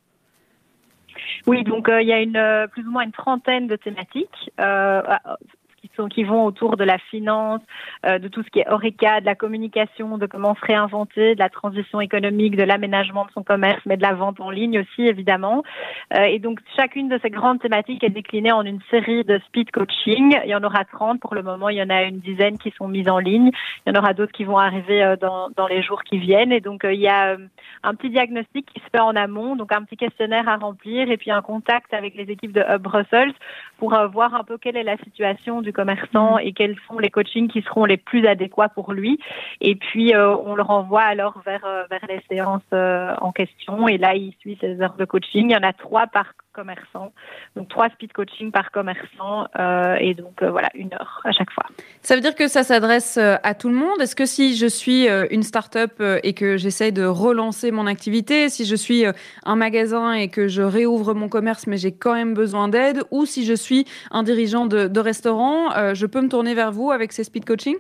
[1.46, 4.52] Oui, donc euh, il y a une, plus ou moins une trentaine de thématiques
[6.08, 7.62] qui, vont autour de la finance,
[8.06, 11.40] euh, de tout ce qui est Oreca, de la communication, de comment se réinventer, de
[11.40, 15.08] la transition économique, de l'aménagement de son commerce, mais de la vente en ligne aussi,
[15.08, 15.64] évidemment.
[16.14, 19.72] Euh, et donc, chacune de ces grandes thématiques est déclinée en une série de speed
[19.72, 20.38] coaching.
[20.44, 21.70] Il y en aura 30 pour le moment.
[21.70, 23.52] Il y en a une dizaine qui sont mises en ligne.
[23.86, 26.52] Il y en aura d'autres qui vont arriver euh, dans, dans les jours qui viennent.
[26.52, 27.38] Et donc, il y a
[27.84, 31.18] un petit diagnostic qui se fait en amont, donc un petit questionnaire à remplir et
[31.18, 33.34] puis un contact avec les équipes de Hub Brussels
[33.78, 35.72] pour voir un peu quelle est la situation du
[36.42, 39.20] et quels sont les coachings qui seront les plus adéquats pour lui.
[39.62, 43.88] Et puis, euh, on le renvoie alors vers, euh, vers les séances euh, en question.
[43.88, 45.50] Et là, il suit ses heures de coaching.
[45.50, 47.14] Il y en a trois par commerçant.
[47.56, 49.48] Donc, trois speed coaching par commerçant.
[49.60, 51.66] euh, et donc, euh, voilà, une heure à chaque fois.
[52.02, 54.02] Ça veut dire que ça s'adresse euh, à tout le monde?
[54.02, 58.66] Est-ce que si je suis une start-up et que j'essaye de relancer mon activité, si
[58.66, 59.06] je suis
[59.46, 63.26] un magasin et que je réouvre mon commerce mais j'ai quand même besoin d'aide, ou
[63.26, 67.24] si je suis un dirigeant de, restaurant, je peux me tourner vers vous avec ces
[67.24, 67.78] speed coaching?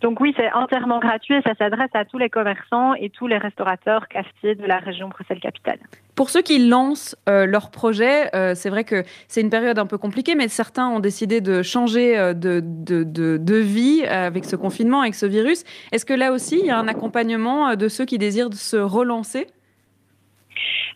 [0.00, 3.38] Donc oui, c'est entièrement gratuit et ça s'adresse à tous les commerçants et tous les
[3.38, 5.78] restaurateurs cafetiers de la région Bruxelles-Capitale.
[6.14, 9.86] Pour ceux qui lancent euh, leur projet, euh, c'est vrai que c'est une période un
[9.86, 14.54] peu compliquée, mais certains ont décidé de changer euh, de, de, de, vie avec ce
[14.54, 15.64] confinement, avec ce virus.
[15.90, 19.48] Est-ce que là aussi, il y a un accompagnement de ceux qui désirent se relancer?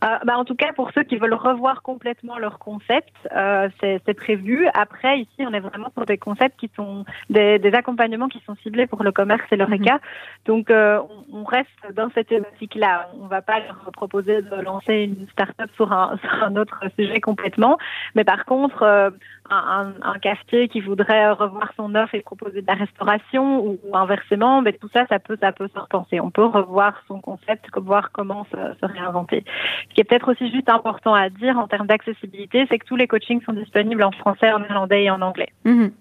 [0.03, 4.15] Euh, bah, en tout cas, pour ceux qui veulent revoir complètement leur concept, euh, c'est
[4.15, 4.67] prévu.
[4.75, 8.57] Après, ici, on est vraiment sur des concepts qui sont des, des accompagnements qui sont
[8.63, 10.01] ciblés pour le commerce et l'ORECA.
[10.47, 11.01] Donc, euh,
[11.31, 13.11] on, on reste dans cette thématique-là.
[13.21, 16.81] On ne va pas leur proposer de lancer une start-up sur un, sur un autre
[16.99, 17.79] sujet complètement.
[18.15, 19.11] Mais par contre, euh,
[19.51, 23.79] un, un, un cafetier qui voudrait revoir son offre et proposer de la restauration ou,
[23.85, 26.21] ou inversement, mais tout ça, ça peut, ça peut se repenser.
[26.21, 29.45] On peut revoir son concept, voir comment se, se réinventer.
[29.93, 32.97] Ce qui est peut-être aussi juste important à dire en termes d'accessibilité, c'est que tous
[32.97, 35.51] les coachings sont disponibles en français, en néerlandais et en anglais.
[35.67, 35.93] Mhm.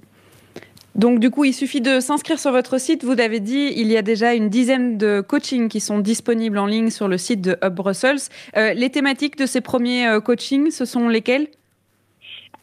[0.96, 3.04] Donc du coup, il suffit de s'inscrire sur votre site.
[3.04, 6.68] Vous l'avez dit, il y a déjà une dizaine de coachings qui sont disponibles en
[6.68, 8.30] ligne sur le site de Hub Brussels.
[8.56, 11.48] Euh, les thématiques de ces premiers euh, coachings, ce sont lesquelles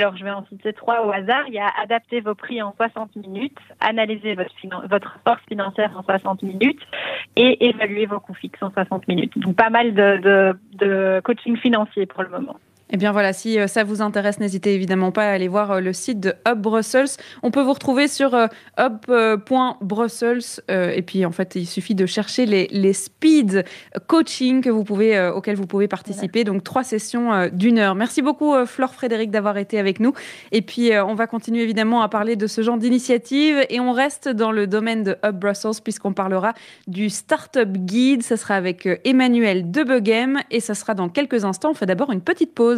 [0.00, 1.44] Alors, je vais en citer trois au hasard.
[1.48, 4.54] Il y a adapter vos prix en 60 minutes, analyser votre,
[4.88, 6.80] votre force financière en 60 minutes
[7.34, 9.36] et évaluer vos coûts fixes en 60 minutes.
[9.38, 12.56] Donc, pas mal de, de coaching financier pour le moment.
[12.90, 15.80] Eh bien voilà, si euh, ça vous intéresse, n'hésitez évidemment pas à aller voir euh,
[15.80, 17.08] le site de Hub Brussels.
[17.42, 18.46] On peut vous retrouver sur euh,
[18.78, 23.64] hub.brussels et puis en fait, il suffit de chercher les, les speed
[24.06, 26.44] coaching que vous pouvez, auxquels vous pouvez participer.
[26.44, 27.94] Donc trois sessions d'une heure.
[27.94, 30.12] Merci beaucoup Flore Frédéric d'avoir été avec nous.
[30.52, 34.28] Et puis on va continuer évidemment à parler de ce genre d'initiative et on reste
[34.28, 36.54] dans le domaine de Hub Brussels puisqu'on parlera
[36.86, 38.22] du Startup Guide.
[38.22, 41.70] Ça sera avec Emmanuel Debeghem et ça sera dans quelques instants.
[41.70, 42.77] On fait d'abord une petite pause.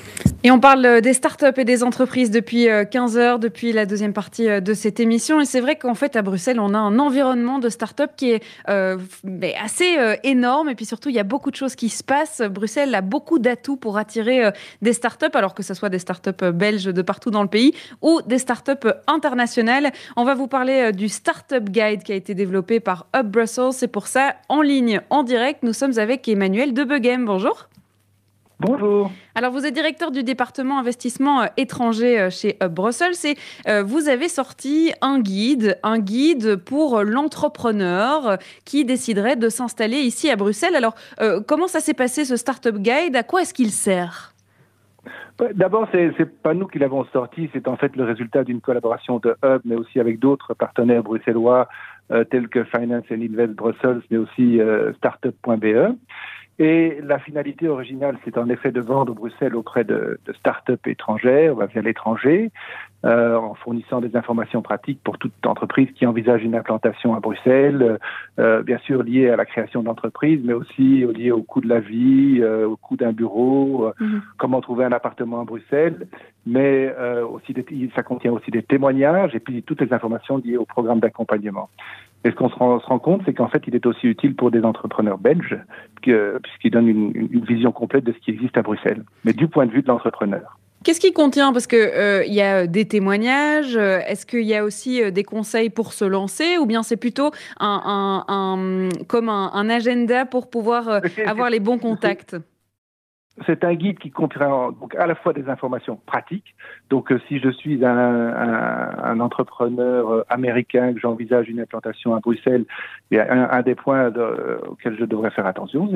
[0.43, 4.47] Et on parle des startups et des entreprises depuis 15 heures, depuis la deuxième partie
[4.59, 5.39] de cette émission.
[5.39, 8.43] Et c'est vrai qu'en fait, à Bruxelles, on a un environnement de startups qui est
[8.67, 8.97] euh,
[9.63, 10.69] assez euh, énorme.
[10.69, 12.41] Et puis surtout, il y a beaucoup de choses qui se passent.
[12.41, 16.51] Bruxelles a beaucoup d'atouts pour attirer euh, des startups, alors que ce soit des startups
[16.51, 19.91] belges de partout dans le pays ou des startups internationales.
[20.15, 23.73] On va vous parler du Startup Guide qui a été développé par Hub Brussels.
[23.73, 27.25] C'est pour ça, en ligne, en direct, nous sommes avec Emmanuel Debeghem.
[27.25, 27.67] Bonjour.
[28.61, 29.11] Bonjour.
[29.33, 33.35] Alors, vous êtes directeur du département investissement euh, étranger euh, chez Hub Brussels et
[33.67, 40.29] euh, vous avez sorti un guide, un guide pour l'entrepreneur qui déciderait de s'installer ici
[40.29, 40.75] à Bruxelles.
[40.75, 40.93] Alors,
[41.47, 43.15] comment ça s'est passé ce Startup Guide?
[43.15, 44.33] À quoi est-ce qu'il sert?
[45.55, 49.17] D'abord, c'est n'est pas nous qui l'avons sorti, c'est en fait le résultat d'une collaboration
[49.17, 51.67] de Hub, mais aussi avec d'autres partenaires bruxellois
[52.29, 54.59] tels que Finance and Invest Brussels, mais aussi
[54.97, 55.95] startup.be.
[56.61, 61.55] Et la finalité originale, c'est en effet de vendre Bruxelles auprès de, de start-up étrangères,
[61.55, 62.51] via l'étranger,
[63.03, 67.97] euh, en fournissant des informations pratiques pour toute entreprise qui envisage une implantation à Bruxelles,
[68.37, 71.79] euh, bien sûr liée à la création d'entreprise, mais aussi liée au coût de la
[71.79, 74.21] vie, euh, au coût d'un bureau, euh, mhm.
[74.37, 76.05] comment trouver un appartement à Bruxelles,
[76.45, 80.57] mais euh, aussi des, ça contient aussi des témoignages et puis toutes les informations liées
[80.57, 81.69] au programme d'accompagnement.
[82.23, 84.35] Et ce qu'on se rend, se rend compte, c'est qu'en fait, il est aussi utile
[84.35, 85.57] pour des entrepreneurs belges,
[86.01, 89.65] puisqu'il donne une, une vision complète de ce qui existe à Bruxelles, mais du point
[89.65, 90.57] de vue de l'entrepreneur.
[90.83, 91.53] Qu'est-ce qui contient?
[91.53, 93.75] Parce qu'il euh, y a des témoignages.
[93.75, 96.97] Euh, est-ce qu'il y a aussi euh, des conseils pour se lancer, ou bien c'est
[96.97, 102.35] plutôt un, un, comme un, un, agenda pour pouvoir avoir les bons contacts?
[103.47, 106.53] C'est un guide qui comprend donc à la fois des informations pratiques.
[106.89, 112.13] Donc, euh, si je suis un, un, un entrepreneur euh, américain que j'envisage une implantation
[112.13, 112.65] à Bruxelles,
[113.09, 115.89] il y a un, un des points de, euh, auxquels je devrais faire attention,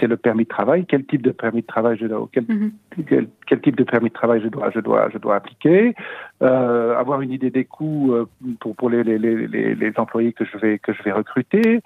[0.00, 0.86] c'est le permis de travail.
[0.86, 2.70] Quel type de permis de travail je dois, quel, mm-hmm.
[3.06, 5.94] quel, quel, type de permis de travail je dois, je dois, je dois appliquer.
[6.42, 8.14] Euh, avoir une idée des coûts
[8.60, 11.80] pour, pour les, les, les, les, employés que je vais que je vais recruter.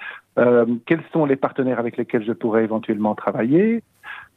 [0.87, 3.83] Quels sont les partenaires avec lesquels je pourrais éventuellement travailler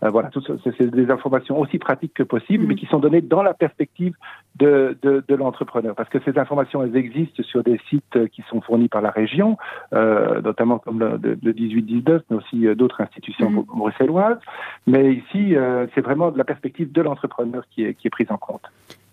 [0.03, 0.29] euh, voilà,
[0.77, 2.77] c'est des informations aussi pratiques que possible, mais mm.
[2.77, 4.15] qui sont données dans la perspective
[4.55, 5.95] de, de, de l'entrepreneur.
[5.95, 9.57] Parce que ces informations, elles existent sur des sites qui sont fournis par la région,
[9.93, 13.65] euh, notamment comme le, le 18-19, mais aussi euh, d'autres institutions mm.
[13.75, 14.39] bruxelloises.
[14.87, 18.31] Mais ici, euh, c'est vraiment de la perspective de l'entrepreneur qui est, qui est prise
[18.31, 18.63] en compte.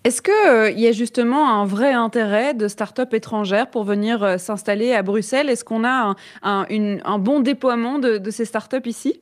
[0.03, 4.39] Est-ce qu'il euh, y a justement un vrai intérêt de start-up étrangères pour venir euh,
[4.39, 5.51] s'installer à Bruxelles?
[5.51, 9.21] Est-ce qu'on a un, un, une, un, bon déploiement de, de ces start-up ici?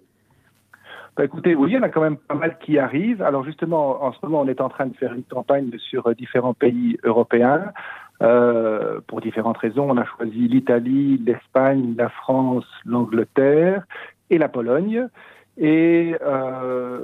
[1.18, 3.22] Bah, écoutez, oui, il y en a quand même pas mal qui arrivent.
[3.22, 6.14] Alors justement, en ce moment, on est en train de faire une campagne sur euh,
[6.14, 7.72] différents pays européens.
[8.22, 13.82] Euh, pour différentes raisons, on a choisi l'Italie, l'Espagne, la France, l'Angleterre
[14.30, 15.08] et la Pologne.
[15.60, 16.98] Et euh,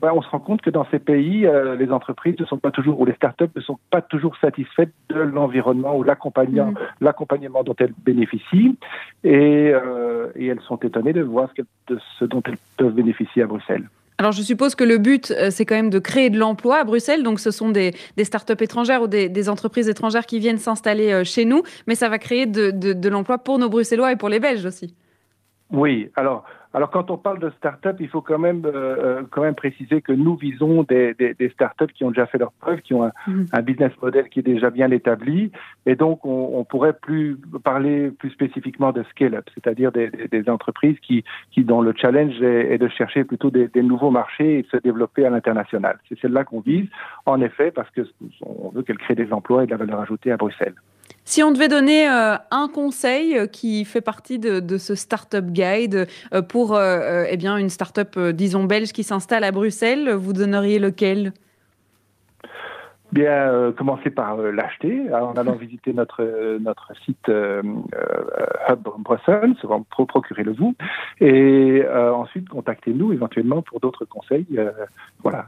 [0.00, 2.72] ben on se rend compte que dans ces pays, euh, les entreprises ne sont pas
[2.72, 6.78] toujours, ou les startups ne sont pas toujours satisfaites de l'environnement ou l'accompagnement, mmh.
[7.02, 8.76] l'accompagnement dont elles bénéficient.
[9.22, 13.42] Et, euh, et, elles sont étonnées de voir ce, de ce dont elles peuvent bénéficier
[13.42, 13.88] à Bruxelles.
[14.18, 17.22] Alors je suppose que le but, c'est quand même de créer de l'emploi à Bruxelles.
[17.22, 21.24] Donc ce sont des, des startups étrangères ou des, des, entreprises étrangères qui viennent s'installer
[21.24, 21.62] chez nous.
[21.86, 24.66] Mais ça va créer de, de, de l'emploi pour nos Bruxellois et pour les Belges
[24.66, 24.94] aussi.
[25.72, 29.42] Oui, alors alors quand on parle de start-up, il faut quand même euh, euh, quand
[29.42, 32.80] même préciser que nous visons des, des, des start-up qui ont déjà fait leurs preuves,
[32.80, 33.46] qui ont un, mmh.
[33.52, 35.50] un, business model qui est déjà bien établi,
[35.86, 40.98] et donc on, on pourrait plus parler plus spécifiquement de scale-up, c'est-à-dire des, des, entreprises
[41.00, 44.68] qui, qui dont le challenge est, est de chercher plutôt des, nouveaux marchés et de
[44.68, 45.98] se développer à l'international.
[46.08, 46.88] C'est celle-là qu'on vise,
[47.26, 48.02] en effet, parce que
[48.42, 50.74] on veut qu'elle crée des emplois et de la valeur ajoutée à Bruxelles.
[51.30, 56.08] Si on devait donner euh, un conseil euh, qui fait partie de, ce Startup Guide
[56.34, 61.32] euh, pour eh bien, une start-up, disons, belge qui s'installe à Bruxelles, vous donneriez lequel?
[63.12, 69.54] Bien, commencer par l'acheter en allant visiter notre notre site Hub Brussels,
[69.96, 70.74] pour procurer le vous,
[71.20, 74.46] et ensuite contactez-nous éventuellement pour d'autres conseils.
[75.22, 75.46] voilà.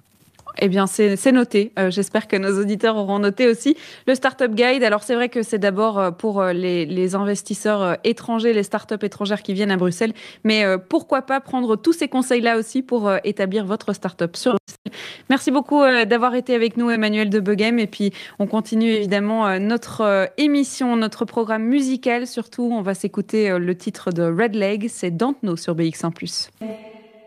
[0.64, 1.72] Eh bien, c'est noté.
[1.76, 4.84] Euh, J'espère que nos auditeurs auront noté aussi le Startup Guide.
[4.84, 9.04] Alors, c'est vrai que c'est d'abord euh, pour euh, les, les, investisseurs étrangers, les startups
[9.04, 10.12] étrangères qui viennent à Bruxelles.
[10.44, 15.02] Mais pourquoi pas prendre tous ces conseils-là aussi pour établir votre startup sur Bruxelles.
[15.30, 17.80] Merci beaucoup d'avoir été avec nous, Emmanuel de Beghem.
[17.80, 22.28] Et puis, on continue évidemment notre émission, notre programme musical.
[22.28, 24.86] Surtout, on va s'écouter le titre de Red Leg.
[24.88, 26.50] C'est Dantno sur BX1+.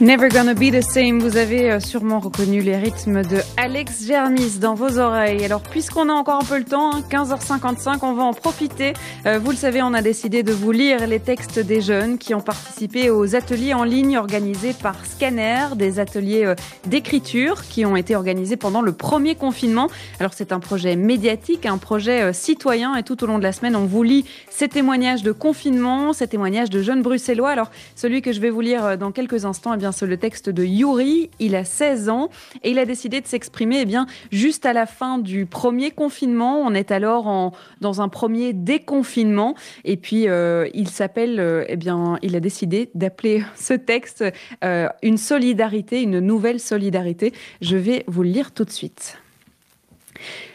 [0.00, 4.60] Never Gonna Be the Same, vous avez euh, sûrement reconnu les rythmes de Alex Germis
[4.60, 5.44] dans vos oreilles.
[5.44, 8.92] Alors puisqu'on a encore un peu le temps, hein, 15h55, on va en profiter.
[9.26, 12.32] Euh, vous le savez, on a décidé de vous lire les textes des jeunes qui
[12.32, 16.54] ont participé aux ateliers en ligne organisés par Scanner, des ateliers euh,
[16.86, 19.88] d'écriture qui ont été organisés pendant le premier confinement.
[20.20, 23.74] Alors c'est un projet médiatique, un projet citoyen et tout au long de la semaine,
[23.74, 27.50] on vous lit ces témoignages de confinement, ces témoignages de jeunes bruxellois.
[27.50, 30.50] Alors celui que je vais vous lire dans quelques instants, eh bien c'est le texte
[30.50, 31.30] de Yuri.
[31.38, 32.30] Il a 16 ans
[32.62, 36.60] et il a décidé de s'exprimer eh bien juste à la fin du premier confinement.
[36.60, 42.18] On est alors dans un premier déconfinement et puis euh, il s'appelle euh, eh bien
[42.22, 44.24] il a décidé d'appeler ce texte
[44.64, 47.32] euh, une solidarité, une nouvelle solidarité.
[47.60, 49.18] Je vais vous le lire tout de suite.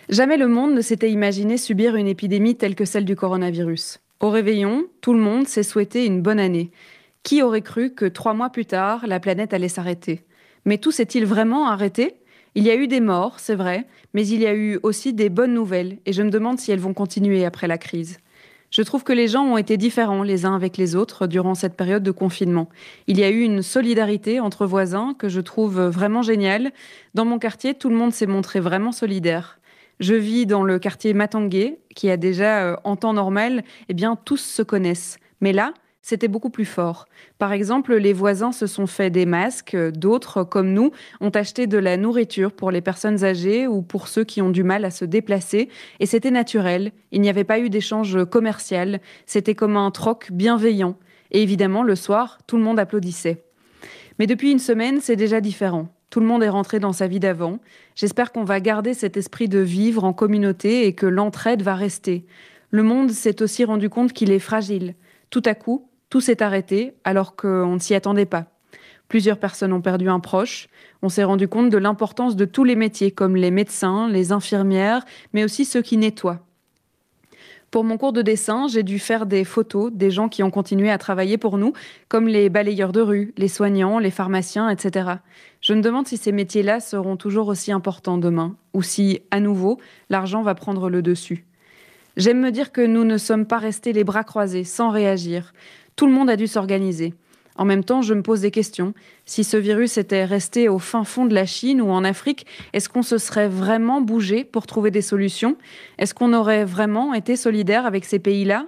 [0.10, 4.00] Jamais le monde ne s'était imaginé subir une épidémie telle que celle du coronavirus.
[4.20, 6.72] Au réveillon, tout le monde s'est souhaité une bonne année.
[7.24, 10.26] Qui aurait cru que trois mois plus tard, la planète allait s'arrêter?
[10.66, 12.16] Mais tout s'est-il vraiment arrêté?
[12.56, 15.30] Il y a eu des morts, c'est vrai, mais il y a eu aussi des
[15.30, 18.20] bonnes nouvelles, et je me demande si elles vont continuer après la crise.
[18.72, 21.78] Je trouve que les gens ont été différents les uns avec les autres durant cette
[21.78, 22.70] période de confinement.
[23.08, 26.72] Il y a eu une solidarité entre voisins que je trouve vraiment géniale.
[27.14, 29.60] Dans mon quartier, tout le monde s'est montré vraiment solidaire.
[30.00, 34.18] Je vis dans le quartier Matangué, qui a déjà, euh, en temps normal, eh bien,
[34.26, 35.18] tous se connaissent.
[35.40, 37.06] Mais là, c'était beaucoup plus fort.
[37.40, 40.92] Par exemple, les voisins se sont fait des masques, d'autres, comme nous,
[41.22, 44.64] ont acheté de la nourriture pour les personnes âgées ou pour ceux qui ont du
[44.64, 49.56] mal à se déplacer, et c'était naturel, il n'y avait pas eu d'échange commercial, c'était
[49.56, 50.98] comme un troc bienveillant,
[51.32, 53.46] et évidemment, le soir, tout le monde applaudissait.
[54.20, 55.88] Mais depuis une semaine, c'est déjà différent.
[56.10, 57.58] Tout le monde est rentré dans sa vie d'avant.
[57.96, 62.28] J'espère qu'on va garder cet esprit de vivre en communauté et que l'entraide va rester.
[62.70, 64.94] Le monde s'est aussi rendu compte qu'il est fragile.
[65.32, 68.46] Tout à coup, tout s'est arrêté alors qu'on ne s'y attendait pas.
[69.08, 70.68] Plusieurs personnes ont perdu un proche.
[71.02, 75.06] On s'est rendu compte de l'importance de tous les métiers, comme les médecins, les infirmières,
[75.34, 76.46] mais aussi ceux qui nettoient.
[77.72, 80.92] Pour mon cours de dessin, j'ai dû faire des photos des gens qui ont continué
[80.92, 81.74] à travailler pour nous,
[82.10, 85.14] comme les balayeurs de rue, les soignants, les pharmaciens, etc.
[85.62, 89.80] Je me demande si ces métiers-là seront toujours aussi importants demain, ou si, à nouveau,
[90.12, 91.48] l'argent va prendre le dessus.
[92.16, 95.52] J'aime me dire que nous ne sommes pas restés les bras croisés, sans réagir.
[95.96, 97.14] Tout le monde a dû s'organiser.
[97.56, 98.94] En même temps, je me pose des questions.
[99.26, 102.90] Si ce virus était resté au fin fond de la Chine ou en Afrique, est-ce
[102.90, 105.56] qu'on se serait vraiment bougé pour trouver des solutions?
[106.00, 108.68] Est-ce qu'on aurait vraiment été solidaire avec ces pays-là?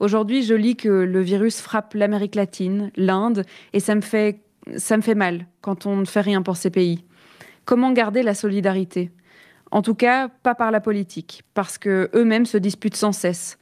[0.00, 4.40] Aujourd'hui, je lis que le virus frappe l'Amérique latine, l'Inde, et ça me fait
[4.76, 7.04] ça me fait mal quand on ne fait rien pour ces pays.
[7.64, 9.10] Comment garder la solidarité?
[9.70, 13.58] En tout cas, pas par la politique, parce que eux-mêmes se disputent sans cesse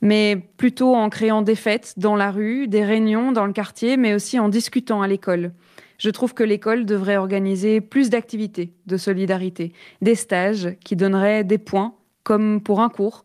[0.00, 4.14] mais plutôt en créant des fêtes dans la rue, des réunions dans le quartier, mais
[4.14, 5.52] aussi en discutant à l'école.
[5.98, 11.58] Je trouve que l'école devrait organiser plus d'activités de solidarité, des stages qui donneraient des
[11.58, 13.22] points, comme pour un cours.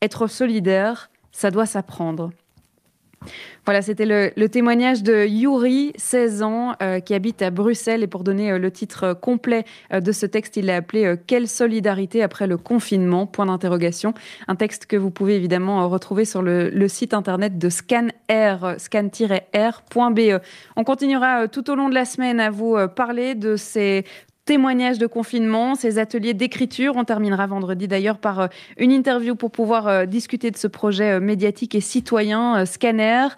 [0.00, 2.30] Être solidaire, ça doit s'apprendre.
[3.64, 8.02] Voilà, c'était le, témoignage de Yuri, 16 ans, euh, qui habite à Bruxelles.
[8.02, 11.46] Et pour donner euh, le titre complet euh, de ce texte, il l'a appelé Quelle
[11.46, 13.26] solidarité après le confinement?
[13.26, 14.14] Point d'interrogation.
[14.48, 20.40] Un texte que vous pouvez évidemment retrouver sur le, le site internet de ScanR, scan-r.be.
[20.76, 24.04] On continuera tout au long de la semaine à vous parler de ces
[24.44, 26.94] témoignages de confinement, ces ateliers d'écriture.
[26.96, 31.12] On terminera vendredi d'ailleurs par euh, une interview pour pouvoir euh, discuter de ce projet
[31.12, 33.28] euh, médiatique et citoyen Scanner.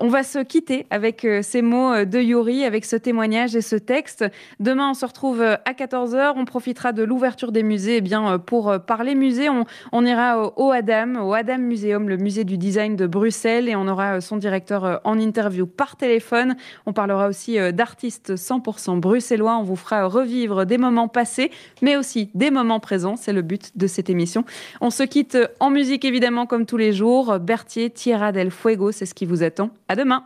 [0.00, 3.60] On va se quitter avec euh, ces mots euh, de Yuri, avec ce témoignage et
[3.60, 4.24] ce texte.
[4.58, 6.32] Demain, on se retrouve euh, à 14h.
[6.36, 9.48] On profitera de l'ouverture des musées eh bien, pour parler musée.
[9.92, 13.86] On, ira au Adam, au Adam Museum, le musée du design de Bruxelles, et on
[13.86, 16.56] aura son directeur en interview par téléphone.
[16.86, 19.56] On parlera aussi d'artistes 100% bruxellois.
[19.56, 21.50] On vous fera revivre des moments passés,
[21.82, 23.16] mais aussi des moments présents.
[23.16, 24.44] C'est le but de cette émission.
[24.80, 27.38] On se quitte en musique, évidemment, comme tous les jours.
[27.38, 29.70] Berthier, Tierra del Fuego, c'est ce qui vous attend.
[29.88, 30.24] À demain.